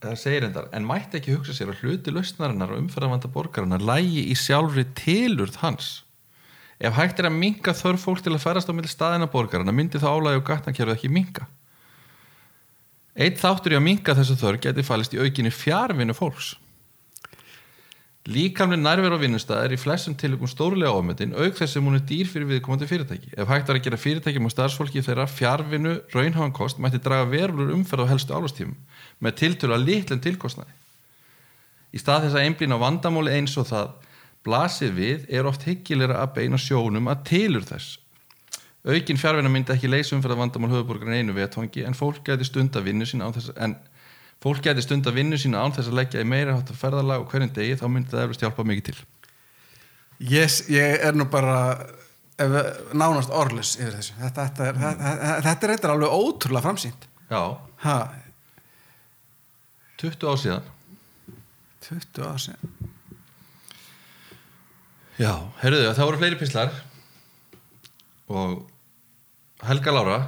[0.00, 4.22] það segir endar, en mætti ekki hugsa sér að hluti lausnarinnar og umferðarvanda borgarinnar lægi
[4.32, 5.90] í sjálfri tilurð hans
[6.80, 10.00] ef hægt er að minka þörf fólk til að ferast á milli staðina borgarina myndi
[10.00, 11.48] það álægi og gatnakerfið ekki minka
[13.20, 16.54] Eitt þáttur í að minka þessu þörf geti falist í aukinni fjárvinnu fólks.
[18.30, 22.04] Líkamlega nærver á vinnustæð er í flestum tilökum stórlega ofmetin auk þess sem hún er
[22.06, 23.32] dýr fyrir viðkomandi fyrirtæki.
[23.34, 27.72] Ef hægt var að gera fyrirtækjum og starfsfólki þeirra fjárvinnu raunhafan kost mætti draga verulur
[27.74, 28.76] umferð á helstu álastífum
[29.24, 30.76] með tiltölu að litlum tilkostnaði.
[31.90, 33.96] Í stað þess að einblýna á vandamáli eins og það
[34.46, 37.98] blasið við er oft hyggilega að beina sjónum að tilur þess.
[38.88, 42.80] Aukin fjárvinna myndi ekki leysa umferð að vandamál höfuborgarinn einu vetfangi en fólk gæti stunda
[42.80, 43.52] vinnu sína án þess
[45.12, 48.14] vinnu sína án þess að leggja í meira hátta ferðalag og hverjum degi þá myndi
[48.14, 48.96] það eflust hjálpa mikið til.
[50.18, 51.58] yes, ég er nú bara
[52.40, 52.56] ef,
[52.96, 57.42] nánast orðlus yfir þessu Þetta, þetta, er, þetta, þetta er alveg ótrúlega framsýnt Já,
[57.84, 57.96] ha,
[60.00, 60.70] 20 ár síðan.
[61.84, 62.79] 20 ár síðan
[65.20, 66.76] Já, heyrðu það voru fleiri pislar
[68.30, 68.60] og
[69.66, 70.20] Helga Lára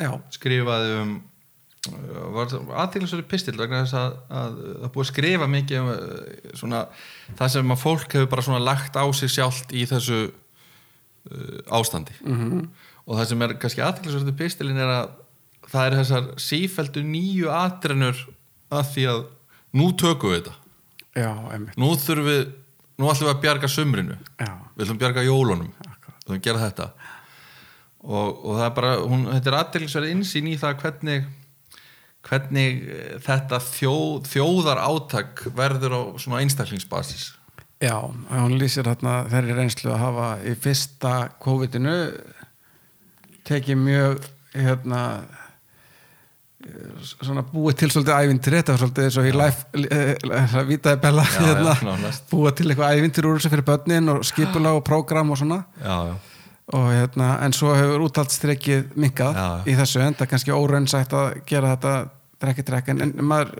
[0.00, 1.18] Já, skrifaði um
[1.88, 2.50] var
[2.82, 6.80] aðtýrlisverið pistil vegna þess að, að það búið að skrifa mikið um eh, svona,
[7.38, 12.12] það sem að fólk hefur bara svona lagt á sig sjálft í þessu uh, ástandi.
[12.20, 12.66] -hmm.
[13.06, 15.14] og það sem er kannski aðtýrlisverið pistilin er að
[15.70, 18.20] það er þessar sífældu nýju atrennur
[18.68, 19.22] að því að
[19.80, 20.54] nú tökum við þetta.
[21.16, 21.32] Já,
[21.80, 22.44] nú þurfum við,
[23.00, 24.18] nú ætlum við að bjarga sumrinu.
[24.36, 25.74] Já, við ætlum að bjarga jólunum.
[25.80, 26.88] Við ætlum að gera þetta.
[28.00, 31.28] Og, og það er bara, hún, þetta er aðdeglisverið insýn í það hvernig
[32.26, 37.30] hvernig eh, þetta þjóð, þjóðar átak verður á svona einstaklingsbasis.
[37.80, 41.94] Já, hún lýsir hérna þeirri reynslu að hafa í fyrsta COVID-inu
[43.48, 45.00] tekið mjög hérna
[47.00, 51.40] svona búið til svolítið ævintir þetta var svolítið eins og í life vitaði Bella Já,
[51.40, 55.40] já, hérna, búið til eitthvað ævintir úr þessu fyrir börnin og skipulag og prógram og
[55.40, 55.62] svona.
[55.80, 56.14] Já, já,
[56.76, 59.46] og hérna, en svo hefur útaldstrekkið minkað Já.
[59.72, 61.94] í þessu en það er kannski óraunsætt að gera þetta
[62.40, 62.92] drekki drekki.
[62.94, 63.50] En, en maður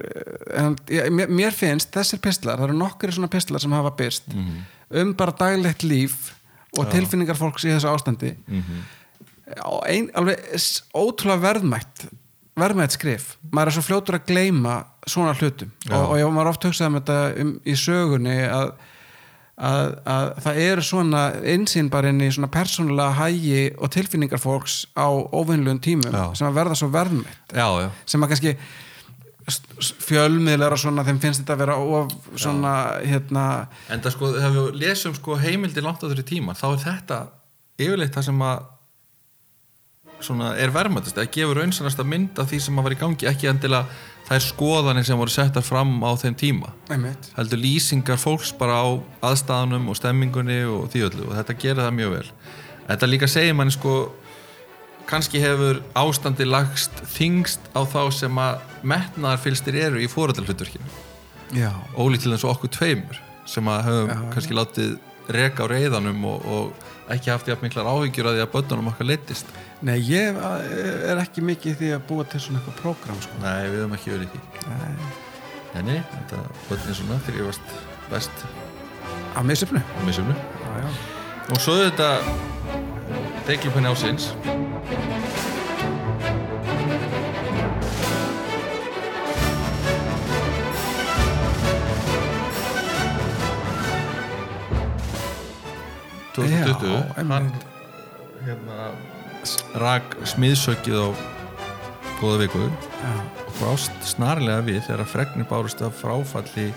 [0.61, 4.61] en, ég, mér, finnst þessir pistlar, það eru nokkri svona pistlar sem hafa byrst Mhm.
[5.01, 6.35] um bara daglegt líf
[6.79, 8.37] og tilfinningar fólks í þessu ástandi.
[8.47, 8.81] Mhm.
[9.67, 10.39] og ein, alveg
[10.95, 12.05] ótrúlega verðmætt
[12.61, 14.77] verðmætt skrif, maður er svo fljótur að gleyma
[15.09, 15.95] svona hlutum Já.
[15.97, 18.75] og, og ég var oft hugsað um þetta um, í sögunni að,
[19.71, 24.83] að, að það eru svona einsýn bara inn í svona persónulega hægi og tilfinningar fólks
[24.95, 26.25] á óvinnlegum tímum Já.
[26.39, 27.91] sem að verða svo verðmætt já, já.
[28.07, 28.57] sem að kannski
[30.07, 33.45] fjölmiðlar og svona þeim finnst þetta að vera of svona hérna
[33.91, 37.21] en það sko, þegar við lesum sko heimildi langt á þeirri tíma, þá er þetta
[37.81, 38.69] yfirleitt það sem að
[40.25, 43.51] svona er verðmættast eða gefur raunsannasta mynd af því sem að var í gangi ekki
[43.51, 43.87] endilega
[44.31, 46.73] þær skoðanir sem voru settar fram á þeim tíma.
[46.93, 48.89] Einmitt, heldur lýsingar fólks bara á
[49.31, 52.27] aðstæðanum og stemmingunni og því öllu og þetta gerir það mjög vel.
[52.91, 53.95] Þetta líka segir manni sko
[55.11, 60.87] kannski hefur ástandi lagst þingst á þá sem að metnaðarfylstir eru í fóröldalhutverkinu
[61.99, 64.93] ólíkt til þess að okkur tveimur sem að höfum Já, kannski látið
[65.35, 69.11] reka á reyðanum og, og ekki haft jafn miklar áhyggjur að því að börnunum okkar
[69.11, 69.51] leittist
[69.87, 73.39] nei ég er ekki mikið því að búa til svona eitthvað prógram sko.
[73.41, 74.41] Nei, við höfum ekki verið því
[75.71, 76.01] Nei.
[76.11, 77.75] Þetta börnin svona þrýfast
[78.11, 78.45] best
[79.39, 80.89] að misöfnu á misumnu já, já.
[81.55, 82.09] og svo þetta
[83.47, 84.33] deglupinni ásins
[96.41, 97.51] Já, 2020 hann
[98.47, 98.77] hérna
[99.81, 101.09] rak smiðsökið á
[102.21, 102.69] góða viku.
[103.01, 103.15] Já.
[103.47, 106.71] og brást snarlega við þegar fregnir bárust af fráfalli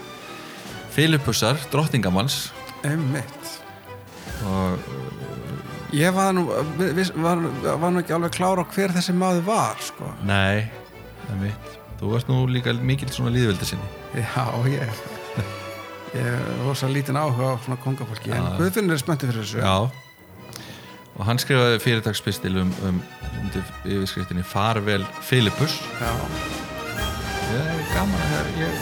[0.94, 2.52] Filippusar, drottningamanns.
[2.86, 3.54] Einmitt.
[4.46, 6.46] Og ég var nú,
[6.80, 10.12] viss, var, var nú ekki alveg klára á hver þessi maður var sko.
[10.28, 10.70] nei,
[11.42, 13.92] mitt þú varst nú líka mikil svona líðveldi sinni.
[14.18, 15.04] Já, ég
[16.14, 18.50] ég er rosa lítinn áhuga á svona kongafólki en.
[18.60, 19.62] Guðfinnur er spenntið fyrir þessu.
[19.64, 20.03] Já
[21.18, 23.02] og hann skrifaði fyrirtagspistil um, um
[23.44, 26.12] undir yfirskriftinni Farvel Filippus já.
[27.54, 28.74] ég er gaman að heyra- ég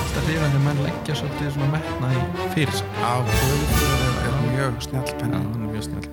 [0.00, 2.24] alltaf hrifin þegar menn leggja svolítið svona metna í
[2.56, 6.08] fyrir sig Já, Guðfinnur er, er mjög snjall Já, hann er mjög snjall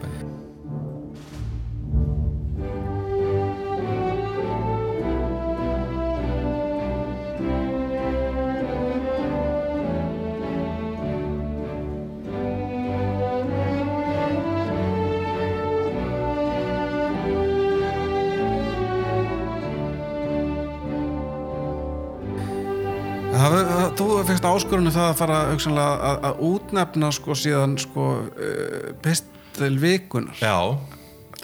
[24.57, 30.57] áskorunni það að fara að, að útnefna sko síðan sko uh, pistil vikunar Já,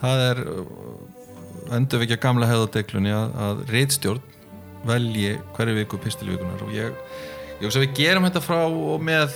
[0.02, 0.44] það er
[1.74, 4.30] endur við ekki að gamla hefðadeglunni að, að reitstjórn
[4.88, 6.96] velji hverju viku pistilvikunar og ég,
[7.60, 9.36] ég hugsa að við gerum þetta frá og með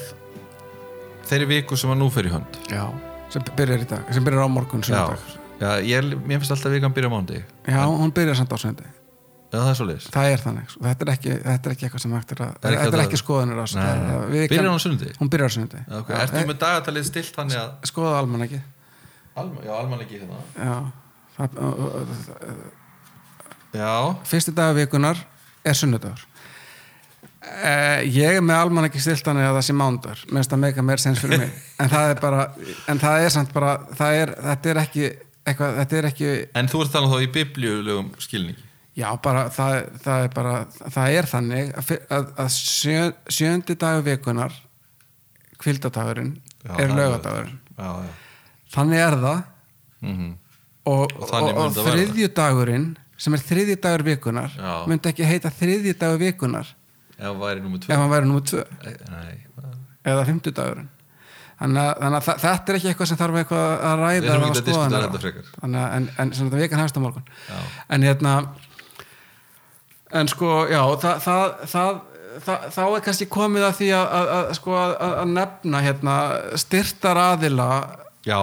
[1.27, 2.59] þeirri viku sem að nú í hönd.
[2.71, 2.83] Já,
[3.33, 5.03] sem byrjar í dag, sem byrjar á morgun Já.
[5.57, 8.85] Já ég, mér finnst alltaf vikan byrja mándi Já, hún byrjar samt á sundi
[9.47, 9.77] Já, það er
[10.11, 10.81] Það er þannig, sko.
[10.83, 12.99] þetta er ekki, þetta er ekki eitthvað sem hægt er að, Er ekki þetta er
[12.99, 13.19] að- ekki
[14.33, 15.11] vikan- Byrjar hún á sunnundi?
[15.19, 16.15] Hún byrjar sundi okay.
[16.19, 18.59] Ertu með dagatalið stilt þannig að Skoða alman ekki
[19.37, 20.91] Alma, Já, alman ekki hérna Já,
[21.39, 22.03] uh, uh,
[23.71, 25.17] Já, fyrsti dag vikunar
[25.63, 26.25] er sunnudagur
[27.47, 30.63] uh, Ég er með alman ekki stilt þannig að það sé mándagur Mér finnst það
[30.65, 32.49] meika meir sens fyrir mig En það er bara,
[32.91, 35.07] en það er samt bara það er, þetta er ekki
[35.47, 38.66] eitthvað, þetta er ekki en þú ert talað þá í biblíulegum skilningi
[38.97, 40.53] Já, bara, það, það er bara
[40.95, 44.55] það er þannig að, að, að sjö, sjöndi dagur vikunar
[45.61, 46.31] kvildadagurinn
[46.65, 48.13] er það laugadagurinn Já, já.
[48.73, 49.41] Þannig er það.
[50.05, 50.33] Mm
[50.87, 51.83] og, Og og, og verða.
[51.91, 52.83] þriðju dagurinn
[53.19, 54.73] sem er þriðji dagur vikunar Já.
[54.87, 56.69] myndi ekki heita þriðji dagur vikunar
[57.17, 58.61] ef það væri nummer ef 2 hann væri númer tvö.
[58.85, 59.33] Nei,
[60.07, 60.87] eða fimmtudagurinn.
[61.57, 64.43] Þannig að, þannig að þetta er ekki eitthvað sem þarf eitthvað að ræða Við erum
[64.45, 65.07] ekki að skoða diskutera hana.
[65.07, 65.47] þetta frekar.
[65.67, 67.25] að en, en sem þetta vekan hefst á morgun.
[67.49, 67.57] Já.
[67.97, 68.33] en hérna
[70.15, 71.55] en sko, já það, það,
[72.45, 76.17] það, þá er kannski komið að því að, að, að, sko, að, nefna hérna,
[76.59, 77.69] styrtar aðila
[78.27, 78.39] já,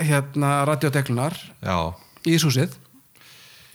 [0.00, 1.76] hérna radiodeglunar já,
[2.26, 2.78] í Íshúsið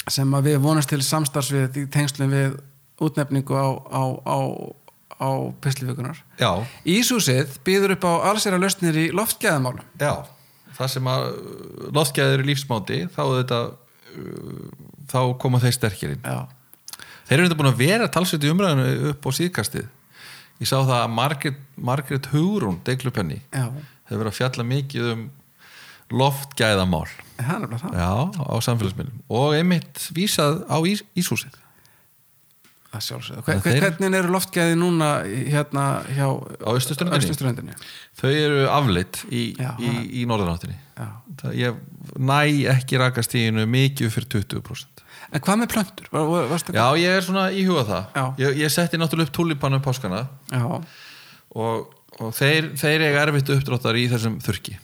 [0.08, 2.58] sem að við vonast til samstarfs við í tengslum við
[3.04, 4.40] útnefningu á, á, á,
[5.20, 5.30] á
[5.64, 6.52] pislivikunar já,
[6.88, 9.86] Íshúsið býður upp á allsera lausnir í loftgæðamálum.
[10.02, 10.26] Já
[10.78, 11.26] það sem að
[11.96, 13.60] loftgæður í lífsmáti þá, þetta,
[14.14, 14.68] uh,
[15.10, 16.24] þá koma þeir sterkir inn.
[16.26, 16.46] Já,
[17.28, 19.88] þeir eru þetta búin að vera talsveit í umræðinu upp á síðkastið.
[20.58, 23.42] Ég sá það að Margaret, Margaret Hugrún deglupenni
[24.08, 25.26] hefur verið að fjalla mikið um
[26.18, 27.08] loftgæðamál.
[28.00, 29.22] Já, á samfélagsmiðlum.
[29.30, 31.54] Og einmitt vísað á ís, Íshúsið.
[33.44, 36.72] Hver, þeir- Hvernig eru loftgæði núna hérna hjá Á?
[36.72, 37.76] Austurströndinni?
[38.18, 40.78] þau eru afleitt í, Já, í, í norðanáttinni
[41.54, 41.76] ég
[42.18, 42.40] næ
[42.74, 46.10] ekki rakastíðinu mikið fyrir 20% En hvað með plöntur?
[46.14, 49.84] Var, var, já, ég er svona í huga það ég, ég setti náttúrulega upp túlipanum
[49.84, 50.24] páskana
[51.52, 51.90] og,
[52.22, 54.78] og þeir, þeir eiga erfitt uppdráttar í þessum þurki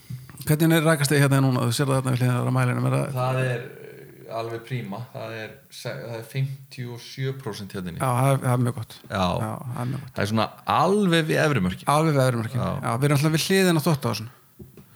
[0.43, 1.63] Hvernig er rækast þig hérna núna?
[1.69, 2.81] Þú sér það þarna við á mælinu.
[2.83, 8.47] Er það, það er uh, alveg príma það er, það er 57% hérna já, það
[8.51, 8.95] er, mjög gott.
[9.05, 9.23] Já.
[9.23, 10.13] Já, það er mjög gott.
[10.17, 12.59] það er svona alveg við efrimörki Alveg veðurum ekki.
[12.59, 12.89] Já.
[12.97, 14.31] Við erum alltaf við hliðin á þóttáðsson.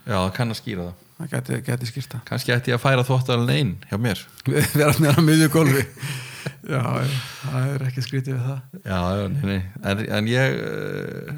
[0.04, 2.20] já, það kann að skýra það Það geti, geti skýrt það.
[2.28, 5.82] kannski ætti ég að færa þvóttaralinn einn hjá mér Við erum nýra á miðju gólfi.
[6.74, 6.82] já,
[7.42, 8.60] það er ekki skrítið við það.
[8.84, 9.58] já, já, nei, nei.
[9.82, 11.32] En, en ég uh,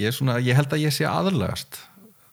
[0.00, 1.76] ég, svona, ég held að ég sé aðurlegast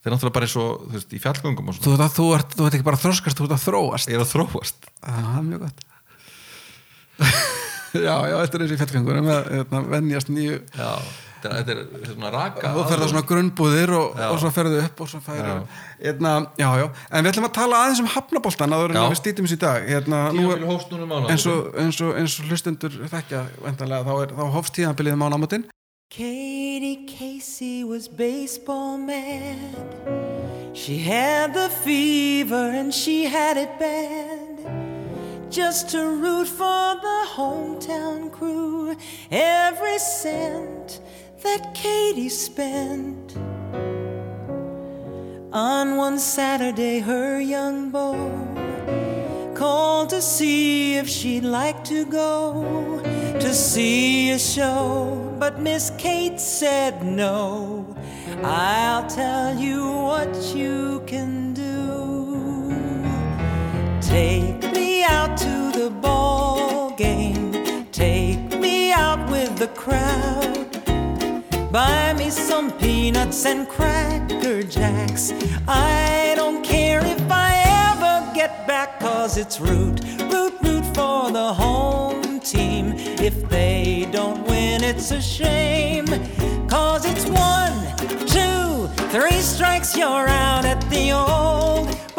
[0.03, 2.65] það er náttúrulega bara eins og þú veist, í fjallgöngum og svona, Þú, þú, þú,
[2.67, 4.09] ert, ekki bara að þroskast, þú ert að þróast.
[4.11, 5.85] ég er að þróast það er mjög gott.
[8.07, 10.89] já, já, þetta er eins og í fjallgöngunum að hérna, venjast nýju já,
[11.51, 15.12] þetta er, svona raka þú ferð á svona grunnbúðir og, og svo ferðu upp og
[15.12, 15.62] svo færu Já.
[15.99, 19.03] hérna, já, já, en við ætlum að tala aðeins um hafnaboltan Já.
[19.12, 22.99] við stýtum þessu í dag hérna, nú er, eins, og, eins, og, eins og hlustendur
[23.12, 25.67] þekkja þá, er, þá hófst tíðanbilið mánamótin
[26.13, 29.58] Katie Casey was baseball mad.
[30.75, 34.60] She had the fever and she had it bad.
[35.49, 38.95] Just to root for the hometown crew.
[39.32, 41.01] Every cent
[41.43, 43.36] that Katie spent.
[45.51, 48.32] On one Saturday, her young beau
[49.53, 53.01] called to see if she'd like to go
[53.39, 55.36] to see a show.
[55.38, 57.86] But Miss Kate said no.
[58.43, 62.73] I'll tell you what you can do.
[64.01, 67.86] Take me out to the ball game.
[67.91, 70.82] Take me out with the crowd.
[71.73, 75.33] Buy me some peanuts and cracker jacks.
[75.67, 79.99] I don't care if I ever get back, cause it's root,
[80.31, 82.93] root, root for the home team.
[82.95, 86.05] If they don't win, it's a shame.
[86.67, 87.73] Cause it's one,
[88.27, 92.12] two, three strikes, you're out at the old.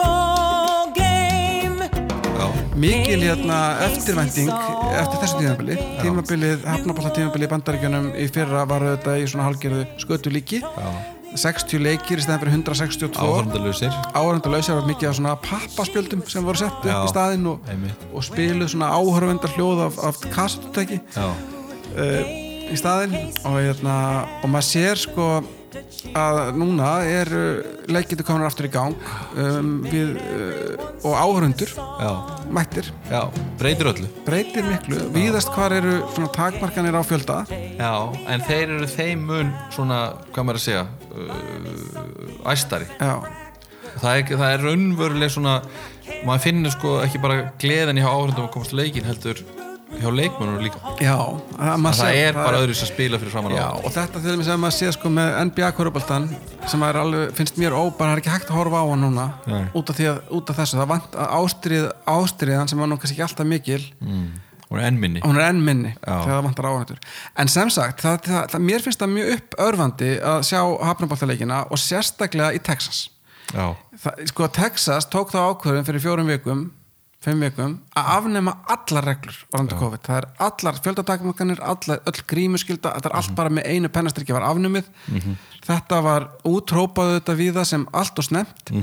[2.74, 4.50] Mikil hérna eftirvænting
[4.98, 5.76] eftir þessu tímabili.
[6.02, 10.62] tímabilið, hafnabólla tímabilið í bandaríkjunum í fyrra var þetta í svona hálgerðu skötu líki.
[11.34, 16.60] 60 leikir í stæðan fyrir 162 áhörndalausir áhörundalausar var mikið af svona pappaspjöldum sem voru
[16.60, 17.72] sett upp Já, í staðinn og,
[18.14, 22.22] og spiluð svona áhörvendar hljóð af, af kassetutæki já, uh,
[22.70, 23.18] í staðinn.
[23.44, 23.96] Og, hérna,
[24.42, 25.28] og maður sér sko
[26.14, 27.42] að núna eru
[27.90, 28.96] leikindi komin aftur í gang
[29.40, 32.10] um, við, uh, og áhörundur já,
[32.54, 33.22] mættir, já,
[33.60, 34.10] breytir öllu.
[34.26, 35.00] Breytir miklu.
[35.14, 36.00] Víðast hvar eru
[36.34, 37.40] takmarkanir á fjölda.
[37.78, 37.94] Já,
[38.30, 40.02] en þeir eru þeim mun svona,
[40.34, 42.88] hvað maður að segja uh, æstari.
[43.00, 43.18] Já,
[43.98, 45.58] það er, það er raunveruleg svona
[46.24, 49.40] maður finnur sko ekki bara gleðin hjá áhörndum að komast leikin heldur
[50.00, 50.80] hjá leikmönur líka.
[51.02, 53.74] Já það, það er bara öðru sem spila fyrir framann á.
[53.80, 56.28] Og þetta til dæmis að maður sé sko með NBA korfuboltan
[56.70, 59.26] sem alveg, finnst mér óbæð það er ekki hægt að horfa á hann núna
[59.76, 63.26] út af, að, út af þessu, það vant ástrið ástriðan sem var nú kannski ekki
[63.26, 64.28] alltaf mikil mm.
[64.68, 66.12] og er ennminni hún er enn minni Já.
[66.12, 67.02] þegar það vantar áhættur
[67.42, 71.80] en sem sagt, það, það, það, mér finnst það mjög uppörfandi að sjá hafnaboltaleikina og
[71.80, 73.04] sérstaklega í Texas.
[73.52, 76.64] Já, það, sko Texas tók þá ákvörðum fyrir fjórum vikum
[77.24, 82.92] fimm vikum að afnema allar reglur varandi COVID, það er allar fjöldatakmarkanir allar, öll grímuskylda,
[82.98, 84.90] þetta er allt bara með einu pennastrykki var afnumið.
[85.64, 88.74] Þetta var útrópaðu þetta við það sem allt og snemt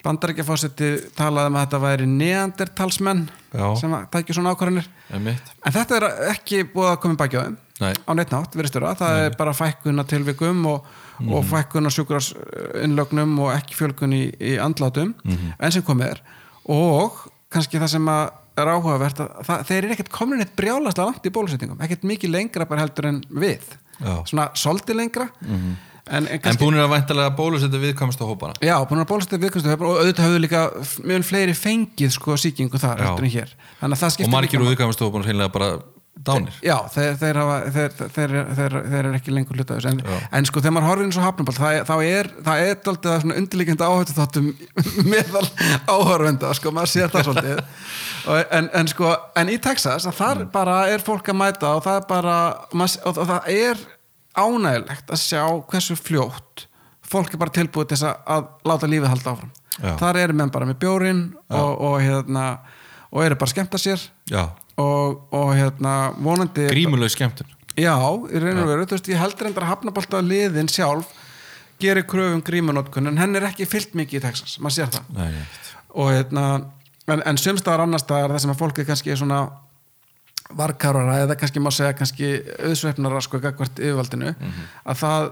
[0.00, 3.66] bandarækjafósetti talaði um að þetta væri neandertalsmenn Já.
[3.76, 4.86] sem tækja svona ákvarðanir.
[5.12, 5.26] En
[5.74, 7.58] þetta er ekki búið að koma í baki á þeim.
[7.80, 7.94] Nei.
[7.96, 10.84] á neitt nátt, það er bara fækkun að tilvikum og,
[11.20, 11.32] Mhm.
[11.32, 12.26] og fækkun að sjúkras
[12.84, 15.54] innlögnum og ekki fjölkun í, í andlátum Mhm.
[15.58, 16.20] enn sem komið er.
[16.68, 18.10] Og kannski það sem
[18.60, 22.34] er áhugavert að það, þeir eru ekkert komin eitt brjálaslega langt í bólusetningum ekkert mikið
[22.34, 23.70] lengra bara heldur en við.
[24.00, 24.14] Já.
[24.24, 25.74] svona soldi lengra en,
[26.08, 28.54] en En kannski búinir að væntalega bólusetja viðkvæmast á hópana?
[28.64, 30.62] Já, búin að bólusetja viðkvæmstu og auðvitað höfðu líka
[31.04, 35.70] mjög fleiri fengið sko síkingu þar en Og margir viðkvæmast á hópana hreinlega bara
[36.20, 36.56] dánir.
[36.64, 39.92] Já, þeir, þeir, hafa, þeir, þeir, þeir, þeir eru ekki lengur hluta af þessu.
[39.92, 41.56] En, en sko þegar maður horfir eins og hafnaball
[41.88, 44.50] þá er, það er að svona undirlíkjandi áhættu þáttum
[45.12, 45.46] meðal
[45.88, 47.62] áhörvenda sko, maður sér það svolítið.
[48.52, 51.94] En, en sko, en í Texas að þar bara er fólk að mæta og það
[51.96, 52.34] er bara
[52.76, 53.80] maður, og, og það er
[54.36, 56.66] ánægilegt að sjá hversu fljótt
[57.10, 59.54] fólk er bara tilbúið til að, að láta lífið halda áfram.
[59.80, 59.94] Já.
[59.96, 61.20] þar eru menn bara með bjórin
[61.56, 62.44] og, og hérna
[63.10, 64.02] og eru bara að skemmta sér.
[64.28, 64.42] Já,
[64.80, 67.48] og, og hérna vonandi grímuleg skemmtun.
[67.78, 71.12] Já, í raun og veru, þú veist, ég heldur endar að hafnabólta liðin sjálf
[71.80, 75.10] gerir kröfum grímunótkun en henn er ekki fyllt mikið í Texas, maður sér það.
[75.16, 75.44] Nei,
[75.96, 76.44] og hérna,
[77.08, 79.40] en, en sumstaðar annars staðar það sem að fólk er kannski svona
[80.56, 85.26] varkarara eða kannski má segja kannski auðsveifnara sko gagvart yfirvaldinu að það,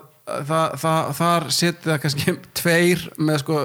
[0.51, 3.63] það, það þar setið það kannski tveir með sko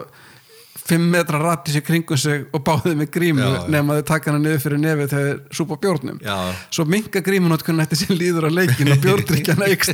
[0.84, 4.64] fimm metra ratis í kringum sig og báðið með grímu nema þau taka hana niður
[4.66, 6.18] fyrir nefið þegar þeir súpa bjórnum.
[6.24, 6.36] Já.
[6.76, 9.94] svo minga grímunótkunn eftir sem líður á leikin og bjórdrykjan eikst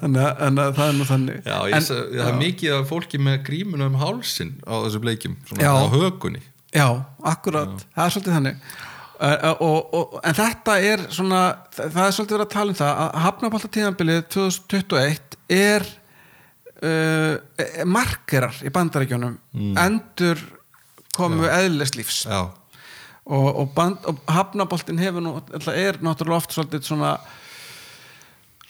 [0.00, 1.38] þannig að- það er nú þannig.
[1.46, 5.38] Já, en, en, það er mikið af fólki með grímuna um hálsin á þessum leikjum,
[5.52, 6.42] svona á hökunni.
[6.74, 6.88] Já,
[7.22, 8.66] akkurat, það er svolítið þannig.
[9.14, 11.42] Uh, og, og, en þetta er svona,
[11.76, 15.86] það, er svolítið verið að tala um það að hafnabáltatíðanbilið 2021 er
[16.84, 19.38] uh, markerar í bandarækjunum
[19.80, 20.42] endur
[21.14, 22.52] komu eðlislífs og,
[23.24, 25.38] og, band, og hafnaboltin hefur nú,
[25.72, 27.14] er náttúrulega oft svolítið svona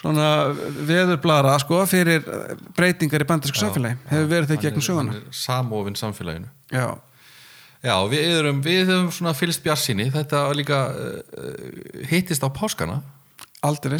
[0.04, 0.28] svona
[0.84, 2.20] veðurblara sko fyrir
[2.76, 3.96] breytingar í bandarísku samfélagi.
[4.10, 5.20] Hefur verið þeir gegnum söguna.
[5.32, 6.50] samofinn samfélaginu.
[6.68, 6.92] Já,
[7.84, 13.02] Já, við erum, við höfum svona fylgst bjarsinni, þetta líka uh, hittist á páskana.
[13.64, 13.98] Aldrei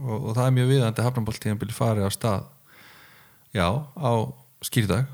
[0.00, 2.44] og, og það er mjög viðandi að hafnabóltíðanbili farið á stað
[3.56, 4.12] já, á
[4.64, 5.08] skýrdag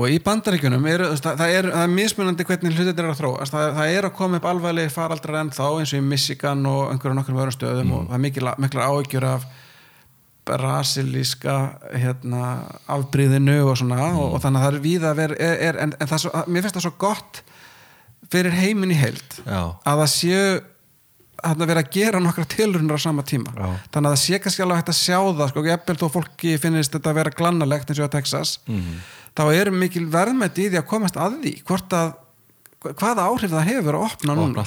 [0.00, 3.54] og í bandaríkjunum er, það, það, er, það er mismunandi hvernig hlutir eru að þróast.
[3.54, 7.18] Það, það er að koma upp alvarlega faraldrar ennþá eins og í Michigan og einhverjum
[7.18, 9.48] nokkur öðrum stöðum og það er mikil, miklar áhyggjur af
[10.50, 11.56] brasilíska
[11.92, 12.44] hérna,
[12.90, 15.94] afbríðinu og svona og, og þannig að það er víða að vera er, er, en,
[15.94, 17.42] en það er mér finnst það svo gott
[18.30, 19.60] fyrir heiminn í heild Já.
[19.84, 20.44] að það séu
[21.42, 23.52] að vera að gera nokkra tilrunar á sama tíma.
[23.56, 23.68] Já.
[23.92, 26.92] þannig að það sé kannski alveg hægt að sjá það sko, jafnvel þó fólki finnist
[26.96, 28.98] þetta að vera glannalegt eins og á Texas Mhm.
[29.36, 32.12] þá er mikil verðmætt í því að komast að því hvort að
[32.80, 34.62] hvaða áhrif það hefur að opna núna.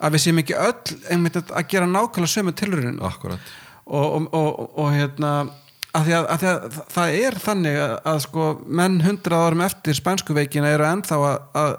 [0.00, 3.38] Að við séum ekki öll einmitt að gera nákvæmlega sömu tilrunin og, og,
[3.88, 5.30] og, og, og hérna
[5.96, 9.62] að því að, að því að það er þannig að, að sko menn hundrað árum
[9.64, 11.72] eftir spænsku veikina eru ennþá að, að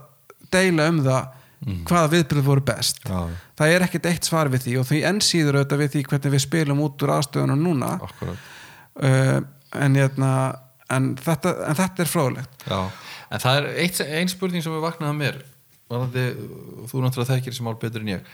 [0.51, 1.27] deila um það
[1.59, 3.01] hvaða viðbröð voru best.
[3.03, 3.29] Já.
[3.59, 6.33] það er ekkert eitt svar við því og því enn síður auðvitað við því hvernig
[6.35, 7.89] við spilum út úr aðstöðunum núna.
[8.99, 9.39] Uh,
[9.75, 10.31] en, hérna,
[10.89, 12.67] en, þetta, en þetta er fróðlegt.
[12.69, 12.79] Já,
[13.29, 15.41] en það er eitt, ein spurning sem við vaknaði að mér
[15.89, 16.25] varðandi,
[16.91, 18.31] þú náttúrulega þekkir sem mál betur en ég.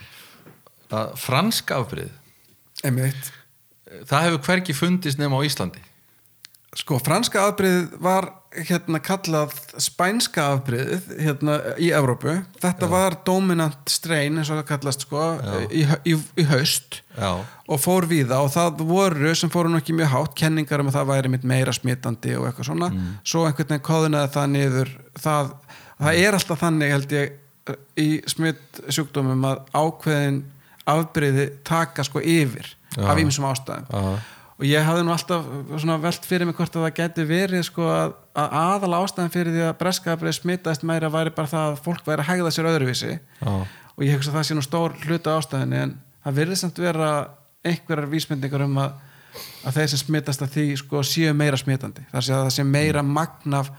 [0.94, 2.12] Að franska afbrið
[2.86, 3.30] einmitt.
[4.06, 5.82] það hefur hvergi fundist nema á Íslandi
[6.76, 8.26] Sko, franska afbreyðið var
[8.68, 12.34] hérna kallað spænska afbreyðið hérna í Evrópu.
[12.60, 15.22] Þetta var dominant strain eins og það kallast sko
[15.72, 19.96] í, í, í haust Já, og fór víða og það voru sem fóru nú ekki
[19.96, 22.90] mjög hátt kenningar um að það væri mitt meira smitandi og eitthvað svona.
[23.24, 24.94] Svo einhvern veginn kóðunaði það niður.
[25.24, 25.50] Það,
[26.04, 27.42] það er alltaf þannig held ég
[27.98, 30.44] í smitt sjúkdómum að ákveðin
[30.86, 33.08] afbreyði taka sko yfir Já.
[33.10, 34.18] af ýmsum ástæðum Já.
[34.56, 37.88] Og ég hafði nú alltaf svona velt fyrir mig hvort að það geti verið sko
[37.92, 42.06] að, að aðal ástæðan fyrir því að breskabrið smitaðist meira væri bara það að fólk
[42.06, 43.16] væri að hægða sér öðruvísi.
[43.42, 43.50] Já,
[43.96, 45.92] og ég hugsa að það sé nú stór hluta ástæðinni en
[46.24, 47.10] það virðist samt vera
[47.66, 48.96] einhverjar vísmyndingar um að,
[49.68, 52.06] að þeir sem smitast að því sko séu meira smitandi.
[52.14, 53.70] Þar sé að það sé meira magn af,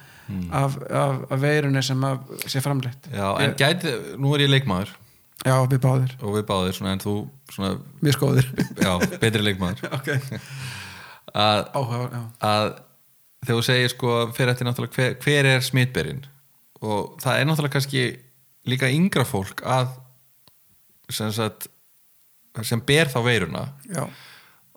[0.51, 3.09] af, af, af veirunni sem að sé framleitt.
[3.09, 4.93] Já en gæti, nú er ég leikmaður
[5.45, 7.13] já, við báðir, og við báðir svona en þú
[7.53, 7.71] svona,
[8.01, 8.47] mjög skóðir
[8.81, 9.83] já, betri leikmaður.
[9.97, 10.09] Ok,
[11.37, 12.21] að, áhuga já.
[12.47, 12.67] að
[13.45, 16.23] þegar þú segir sko fyrir eftir náttúrulega hver, hver er smitberinn?
[16.81, 18.03] Og það er náttúrulega kannski
[18.67, 19.93] líka yngra fólk að
[21.13, 21.69] sem, sagt,
[22.67, 23.61] sem ber þá veiruna.
[23.87, 24.03] Já,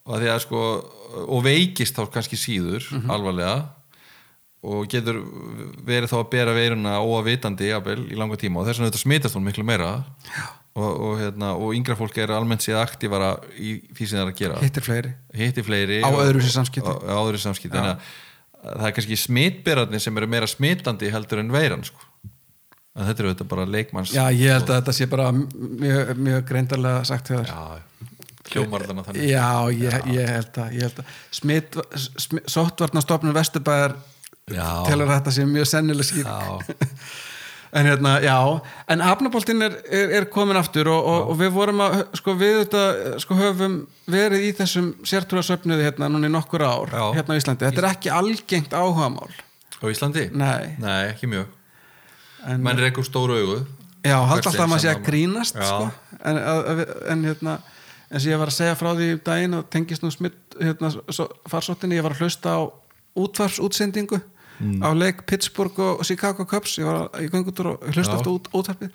[0.05, 0.61] og, að því að, sko,
[1.27, 3.11] og veikist þá kannski síður Mhm.
[3.11, 3.57] alvarlega
[4.63, 5.17] og getur
[5.89, 9.39] verið þá að bera veiruna óavitandi jafnvel, í langa tíma og þess vegna þetta smitast
[9.39, 9.93] hún miklu meira.
[10.71, 14.29] Og, og, hérna, og yngra fólk er almennt séð aktífara í því sem það er
[14.31, 14.59] að gera.
[14.63, 15.11] Hittir fleiri.
[15.35, 16.93] Hitti fleiri Á og- öðruvísi samskipti.
[16.93, 17.75] á, á öðru samskipti.
[17.75, 21.99] Þannig að það er kannski smitberarnir sem eru meira smitandi heldur en veiran sko.
[22.97, 26.41] en þetta eru þetta bara leikmanns já, ég held að þetta sé bara mjög, mjög
[26.49, 27.47] greindarlega sagt hjá þér.
[27.47, 27.81] Já
[28.51, 29.27] hljómar þarna þannig.
[29.31, 31.77] Já, ég, ég held að, ég held að smitt,
[32.19, 34.20] smitt, sóttvarnastofnun Vesturbæðar Já.
[34.89, 36.79] Telur þetta sé mjög sennileg skýr já,
[37.81, 38.37] en hérna, já,
[38.91, 42.59] en hafnaboltinn er, er, er komin aftur og, og, og við vorum að, sko við
[42.65, 42.85] þetta
[43.23, 43.77] sko höfum
[44.11, 47.05] verið í þessum sértrúasöfnuði hérna núna í nokkur ár Já.
[47.21, 49.31] hérna á Íslandi, þetta er ekki algengt áhugamál.
[49.81, 50.29] Á Íslandi?
[50.35, 50.75] Nei.
[50.83, 51.53] Nei, ekki mjög.
[52.49, 53.61] En, menn er eitthvað stóru augu.
[54.01, 55.91] Já, haldt alltaf að maður sé sem að grínast sko.
[56.25, 56.83] en, að,
[57.13, 57.59] en hérna
[58.11, 60.91] eins og ég var að segja frá því um daginn og tengist nú smitt hérna,
[61.51, 62.61] farsóttinni, ég var að hlusta á
[63.21, 64.19] útvarpsútsendingu
[64.61, 64.83] Mm.
[64.85, 68.19] á leik Pittsburgh og Chicago Cubs ég var í göngutur og hlusta Já.
[68.21, 68.91] eftir út, útvarpið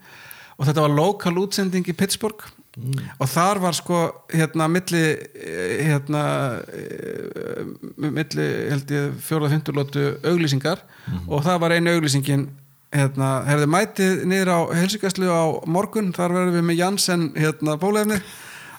[0.58, 2.46] og þetta var lokal útsending í Pittsburgh
[2.76, 2.92] Mm.
[3.24, 3.98] og þar var sko
[4.34, 7.64] hérna milli eh, hérna eh,
[7.96, 11.30] milli held ég fymturlótu auglýsingar Mhm.
[11.30, 12.48] og það var einu auglýsingin
[12.92, 18.20] hérna, herði mætið niður á helsingastlu á morgun, þar verðum við með Janssen hérna bólefni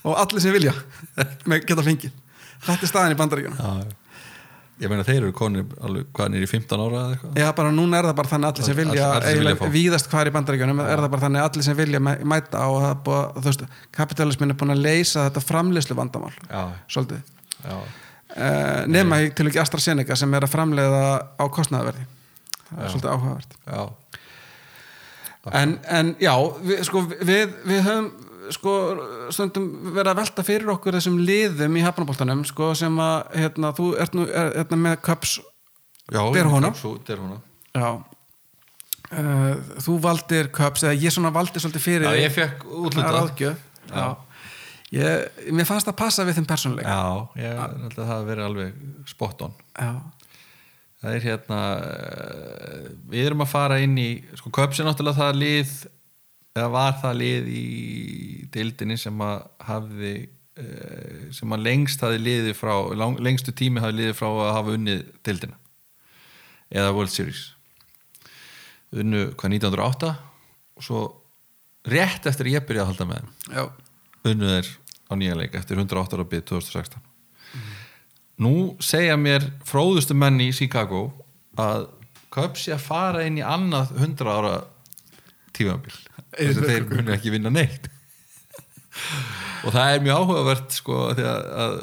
[0.05, 0.75] og allir sem vilja
[1.67, 2.13] geta fengið
[2.67, 3.97] þetta er staðin í bandaríkjunum já, já.
[4.81, 7.39] Ég meina þeir eru konir alveg hvað er í 15 ára eða eitthvað?
[7.41, 10.29] Já, bara núna er það bara þannig allir sem vilja, allir sem vilja víðast hvar
[10.29, 13.39] í bandaríkjunum er það bara þannig allir sem vilja mæ- mæta og er búið, að-
[13.41, 13.65] þú veist,
[13.97, 17.23] kapitalismin er búin að leysa þetta framleiðslu vandamál já, svolítið.
[17.65, 17.77] Já,
[18.37, 21.05] uh, nema í til ekki AstraZeneca sem er að framleiða
[21.41, 22.05] á kostnaðverði
[22.69, 23.57] það er svolítið áhugavert.
[23.65, 23.87] Já,
[25.55, 26.33] en, en já,
[26.67, 28.09] við, sko, við, við höfum
[28.55, 28.73] sko,
[29.35, 33.89] stundum verið að velta fyrir okkur þessum liðum í hafnaboltanum sko, sem að hérna, þú
[34.03, 35.39] ert nú er, hérna, með Cups
[37.77, 37.91] já
[39.07, 43.29] Uh, þú valdir Cups eða ég svona valdi svolítið fyrir já, ég fekk útlutað.
[44.95, 46.91] Ég, mér fannst það passa við þeim persónuleika.
[46.91, 48.81] Já, ég held að það hafi verið alveg
[49.11, 49.55] spot on.
[49.79, 49.93] Já.
[51.03, 54.09] það er hérna eh, við erum að fara inn í
[54.41, 55.77] sko Köps er náttúrulega það lið
[56.57, 57.67] eða var það lið í
[58.55, 60.15] deildinni sem að hafði
[60.57, 64.77] eh, sem að lengst hafi liðið frá lang, lengstu tími hafi liðið frá að hafa
[64.79, 65.59] unnið deildina?
[66.73, 67.45] Eða World Series?
[68.97, 70.15] Unnu hvað 1908
[70.77, 71.03] og svo
[71.87, 73.75] rétt eftir ég byrjaði að halda með þeim
[74.27, 74.71] unnu þeir
[75.07, 77.05] á nýja leik eftir 108 ára byrð 2016
[78.43, 81.09] nú segja mér fróðustu menn í Chicago
[81.57, 81.87] að
[82.59, 84.57] sé að fara inn í annað 100 ára
[85.57, 85.95] tífambil
[86.37, 87.91] þess að þeir munu ekki vinna neitt.
[89.67, 91.75] Og það er mjög áhugavert sko því að, að,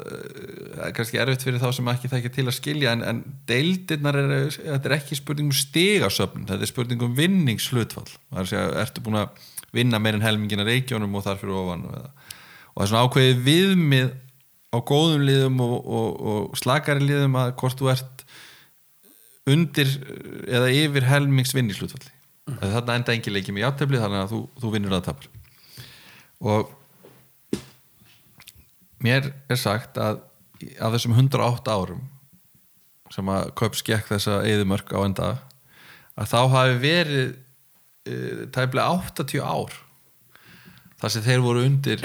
[0.84, 4.32] að kannski erfitt fyrir þá sem ekki þekkja til að skilja en, en deildirnar er,
[4.54, 8.08] þetta er ekki spurning um stigasöfn þetta er spurning um vinningshlutfall.
[8.08, 9.44] Það er að segja, ertu búin að
[9.74, 14.12] vinna meir en helmingina reykjónum og þar fyrir ofan og það er svona ákveðið viðmið
[14.74, 18.24] á góðum liðum og, og, og slakari liðum að hvort þú ert
[19.50, 19.90] undir
[20.48, 21.54] eða yfir helmings
[22.48, 22.60] mm.
[22.60, 25.28] þarna enda engi leikjum í áttefli þannig að þú, þú vinnur að tapar
[26.44, 26.72] og
[29.04, 30.22] mér er sagt að
[30.80, 32.04] af þessum 108 árum
[33.12, 35.30] sem að Köps gekk þessa eðumörk á enda
[36.18, 38.86] að þá hafi verið uh, tæplega
[39.20, 39.74] 80 ár
[41.02, 42.04] þar sem þeir voru undir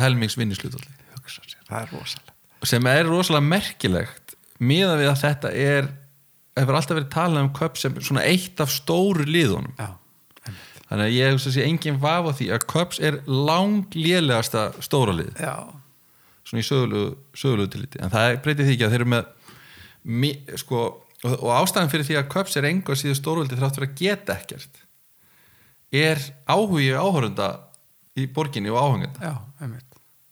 [0.00, 2.32] helmings er rosalega
[2.64, 5.90] sem er rosalega merkilegt miðan við að þetta er
[6.58, 9.74] hefur alltaf verið talað um Köps sem svona eitt af stóru liðunum.
[9.78, 9.94] Já.
[10.88, 15.32] þannig að ég sé engin vafa því að Köps er langlélegasta stóra lið.
[15.40, 15.56] Já.
[16.44, 18.02] svona í sögulegu, sögulegu tilliti.
[18.04, 20.82] En það breytir því ekki að þeir eru með sko,
[21.24, 24.02] og, og ástæðan fyrir því að Köps er engu að síðu stórvöldi þrátt fyrir að
[24.02, 24.82] geta ekkert
[25.94, 27.48] er áhugi áhörunda
[28.18, 29.32] í borginni og áhengenda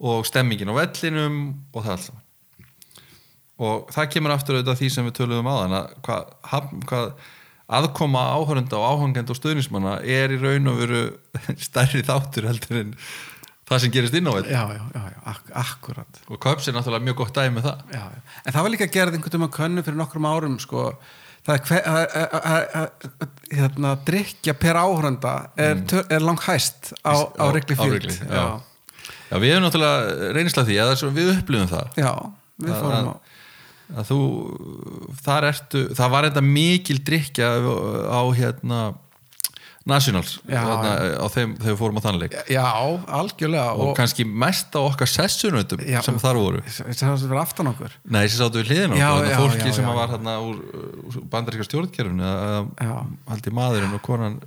[0.03, 1.39] og stemmingin á vellinum
[1.73, 2.22] og það allt saman
[3.63, 7.13] og það kemur aftur auðvitað því sem við töluðum á þann að hvað, hvað
[7.73, 11.03] aðkoma áhörunda og áhengenda og stöðnismanna er í raun og veru
[11.67, 12.95] stærri þáttur heldur en
[13.69, 15.03] það sem gerist inn á velli Já, já, já,
[15.33, 18.23] ak akkurat og Köps er náttúrulega mjög gott dæmi með það já, já.
[18.45, 20.85] En það var líka gerð einhvern veginn að könnu fyrir nokkrum árum sko,
[21.47, 21.89] það er
[22.83, 22.91] að,
[23.53, 26.13] hérna, drikja per áhörunda er, mm.
[26.13, 28.45] er langt hæst á, á Á- Field Wrigley, já.
[29.31, 29.37] já.
[29.41, 32.13] Við hefum náttúrulega reynsla því að við upplifum það já,
[32.61, 33.22] við fórum á
[33.93, 34.18] að, þú
[35.22, 37.55] þar ertu, það var þetta mikil drikja
[38.09, 38.82] á hérna
[39.88, 40.61] Nationals Já.
[40.62, 42.34] þarna, á þeim þegar við fórum á þannleik.
[42.53, 42.66] Já,
[43.18, 46.62] algjörlega og, kannski mest á okkar sessunautum sem þar voru.
[46.68, 47.97] Það er fyrir aftan okkur.
[48.07, 50.61] Nei, þessi sáttu við og þetta já, fólki sem já, var hérna úr,
[51.03, 52.30] úr bandaríska stjórnkerfinu
[53.32, 54.38] haldi maðurinn og konan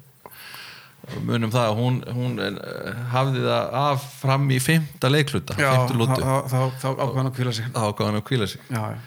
[1.25, 7.29] munum það að hún, hún eh, hafði það af fram í fimmta leikluta, þá, ákvæðan
[7.29, 7.67] að kvíla sig.
[7.75, 8.63] Þá hann að kvíla sig.
[8.71, 9.03] Já, já,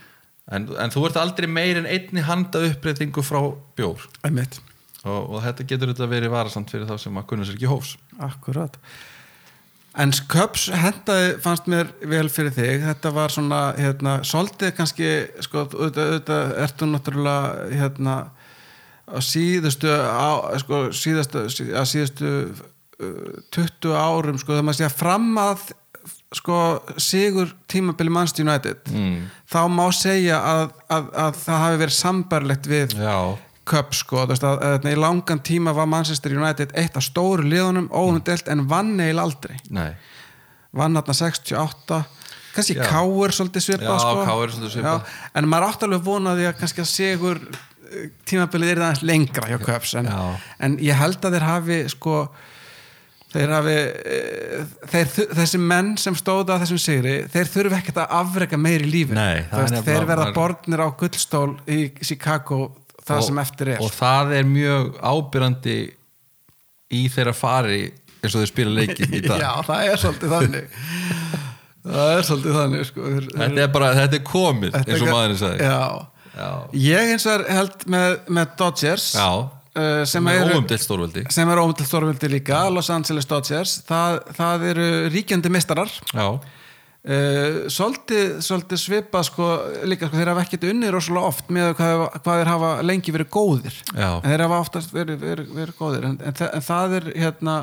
[0.55, 3.41] en, en þú ert aldrei meir en einni handa uppbreytingu frá
[3.79, 4.07] bjór.
[5.09, 7.95] Og, og þetta getur þetta verið varasamt fyrir þá sem að kunna sér ekki hófs.
[8.25, 8.75] Akkurat.
[9.99, 12.83] En Cubs hendaði fannst mér vel fyrir þig.
[12.87, 15.09] Þetta var svona, hérna, svolítið kannski,
[15.43, 18.17] sko, auðvitað, auðvitað ertu náttúrulega, hérna
[19.09, 20.29] á síðustu á,
[20.61, 25.65] sko, síðustu, sí- á síðustu uh, 20 árum, sko, þegar maður sé að fram að
[26.35, 26.61] sko,
[27.01, 29.29] sigur tímabili Manchester United mm.
[29.49, 33.19] þá má segja að, að, að það hafi verið sambarlegt við Já,
[33.69, 37.49] Cup sko, þú veist að, að, í langan tíma var Manchester United eitt af stóru
[37.49, 39.93] liðunum óumdelt en vann eil aldrei nei
[40.77, 42.03] vann þarna 68
[42.55, 42.77] kannski.
[42.83, 44.27] Káur svolítið svipað Já, sko.
[44.27, 45.01] KR svolítið svipað.
[45.01, 49.51] Já, en maður átti alveg vonaði að kannski að sigur eh, tímabilið er aðeins lengra
[49.51, 50.11] hjá Cups en,
[50.59, 52.21] en ég held að þeir hafi sko
[53.53, 58.61] hafi eh, þeir, þessi menn sem stóða að þessum sigri, þeir þurfi ekkert að afreka
[58.61, 62.61] meir í lífi Nei, það er þeir verða borðnir á gullstól í Chicago
[63.05, 65.79] það og, sem eftir er og það er mjög ábyrrandi
[66.97, 67.83] í þeirra fari
[68.19, 70.79] eins og þau spila leikin í dag Já, það er svolítið þannig
[71.89, 73.05] Það er svolítið þannig sko.
[73.09, 75.83] þeir, þetta er bara, þetta er komið eins og er- maðurinn sagði Já.
[76.39, 76.51] Já.
[76.79, 79.29] Ég eins og held með, með Dodgers Já.
[79.79, 81.25] Uh, sem með eru óumdelt stórveldi.
[81.33, 83.79] sem eru óumdelt stórvildi líka Los Angeles Dodgers.
[83.89, 89.51] Það, það eru ríkjandi mistarar já, uh, svolítið, svolítið svipa sko,
[89.89, 93.31] líka sko, þeir hafa ekkert unnið rosalega oft með hvað, hvað þeir hafa lengi verið
[93.39, 93.79] góðir.
[93.95, 94.11] Já.
[94.19, 96.09] en þeir hafa oftast verið, verið, verið góðir.
[96.11, 97.59] En, en, en það er hérna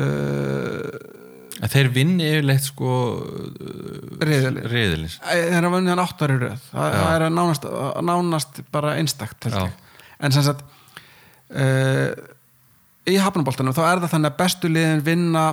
[0.00, 1.18] uh,
[1.60, 2.90] en þeir vinni yfirleitt sko
[4.22, 6.66] riðilins þeir hafa unnið hann áttari röð.
[6.70, 7.66] Það, það er nánast,
[8.06, 10.64] nánast bara einstakt en sem sagt
[13.10, 15.44] í hafnaboltanum þá er það þannig að bestu liðin vinna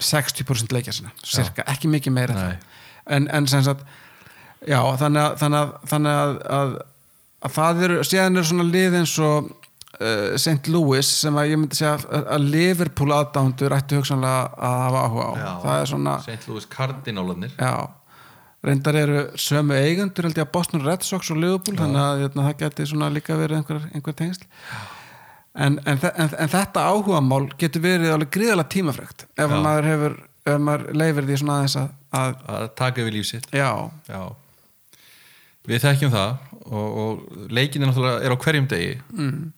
[0.00, 2.52] 60% leikja sinna cirka, ekki mikið meira
[3.10, 3.84] en en, sem sagt
[4.66, 6.74] já, þannig að, þannig að, þannig að, að,
[7.46, 9.50] að það eru, síðan eru svona lið eins og
[10.00, 10.72] uh, St.
[10.72, 15.30] Louis sem að ég myndi segja að, að Liverpool aðdándur ættu hugsanlega að hafa áhuga
[15.30, 15.32] á.
[15.64, 16.50] Það er svona St.
[16.50, 17.56] Louis Cardinalarnir.
[17.56, 17.74] Já,
[18.68, 22.48] reyndar eru sömu eigundur held ég að Boston Red Sox og Liverpool þannig að hérna,
[22.48, 24.48] það geti svona líka verið einhver, einhver tengsl
[25.54, 29.56] en, en, en, en þetta áhugamál getur verið alveg gríðalega tímafrekt ef Já.
[29.56, 30.18] maður hefur
[30.50, 31.88] ef maður leifir því svona aðeins að,
[32.20, 33.48] að að taka yfir líf sitt.
[33.54, 33.70] Já,
[34.08, 34.22] já.
[35.68, 36.30] Við þekkjum það
[36.64, 38.94] og, og leikin er náttúrulega er á hverjum degi.
[39.14, 39.50] Mm.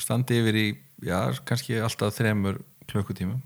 [0.00, 0.66] standi yfir í
[1.04, 3.40] já, kannski alltaf þremur klukkutímum.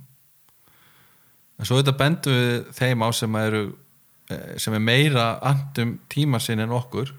[1.59, 3.64] En svo þetta bendum við þeim á sem eru
[4.30, 7.14] eh, sem er meira andum tíma sinn en okkur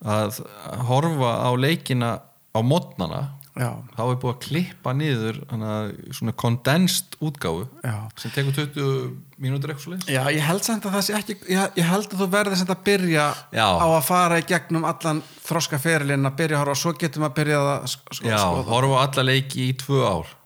[0.00, 0.40] að
[0.88, 2.10] horfa á leikina
[2.56, 3.20] á mótnana
[3.60, 5.74] já, þá er búið að klippa niður hana,
[6.16, 7.96] svona kondenst útgáfu Já.
[8.20, 11.78] sem tekur 20 mínútur eitthvað svo já, ég held samt að það sé ekki ég,
[11.80, 13.68] ég held að þú verður samt að byrja Já.
[13.68, 17.28] á að fara í gegnum allan þroska ferilinn að byrja að horfa og svo getum
[17.28, 18.68] að byrja að sko, Já, skoða.
[18.74, 20.36] horfa á alla leiki í tvö ár.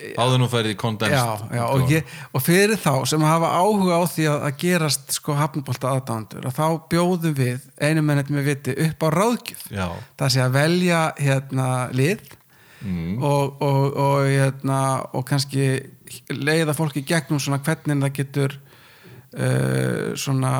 [0.00, 4.24] Áður nú færið í kondenst og, ég, og fyrir þá sem hafa áhuga á því
[4.32, 6.64] að, að gerast sko hafnbólta aðdándur og þá
[6.94, 9.66] bjóðum við einu mennet með viti upp á ráðgjöf.
[9.68, 12.24] Það sé að velja hérna lið
[12.80, 13.22] Mm.
[13.22, 14.80] og, og, og, hérna,
[15.12, 15.66] og kannski
[16.32, 18.54] leiða fólki gegnum svona hvernig það getur
[19.36, 20.52] uh, svona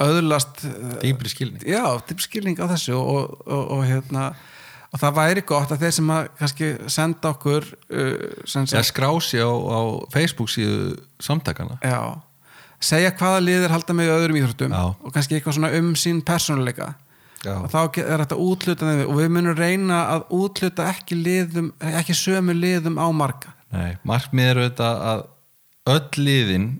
[0.00, 4.30] öðlast uh, dýpri skilning já, dýp skilning á þessu og, og, og hérna
[4.88, 8.14] og það væri gott að þeir sem að kannski senda okkur uh,
[8.48, 9.80] sem Já, skrási á, á
[10.14, 12.16] Facebook síðu samtakana Já,
[12.80, 14.84] segja hvaða liðir halda með öðrum íþróttum Já.
[14.88, 16.94] og kannski eitthvað svona um sín persónuleika.
[17.46, 19.04] Og þá er þetta útluta þeim.
[19.06, 24.50] Og við munum reyna að útluta ekki liðum, ekki sömu liðum á marga Nei, markmið
[24.50, 25.24] er auðvitað að
[25.92, 26.70] öll liðin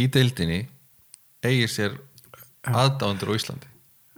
[0.00, 0.62] í deildinni
[1.44, 1.98] eigi sér
[2.62, 3.68] aðdándur á Íslandi.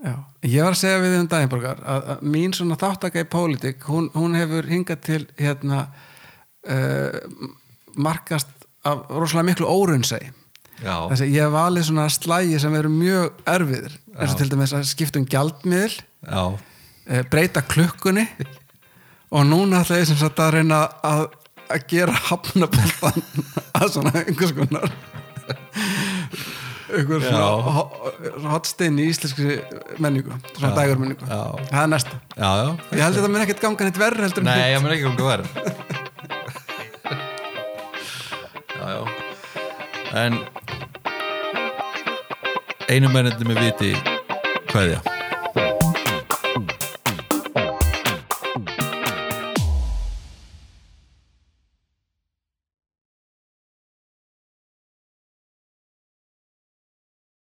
[0.04, 0.14] Já.
[0.44, 1.82] Ég var að segja við um daginn að,
[2.12, 5.86] að mín svona þáttaka í pólitík hún, hún hefur hingað til hérna
[6.68, 7.20] uh,
[7.96, 8.52] markast
[8.84, 10.28] af rosalega miklu órunsæi
[10.82, 13.94] Þessi, ég hef alveg svona slægi sem eru mjög erfiðir.
[14.18, 16.42] Eins og til dæmis að skipta um gjaldmiðl e,
[17.06, 18.26] eh, breyta klukkunni
[19.34, 21.26] og núna ætla ég sem sagt að reyna að,
[21.68, 23.22] að gera hafnaboltan
[23.80, 24.88] að svona einhvers konar
[26.94, 27.48] einhver svona
[28.52, 29.44] hotstein í íslenski
[30.02, 31.24] menningu svona dægurmenningu.
[31.26, 32.14] Það er næsta.
[32.36, 32.68] Já, já.
[32.92, 35.26] ég held að það mér ekkert ganga neitt verð um nei, það mér ekkert ganga
[35.32, 35.48] verð
[38.84, 39.02] jájá
[40.14, 40.38] en
[42.92, 43.92] einu mennandi með viti
[44.70, 45.13] kveðja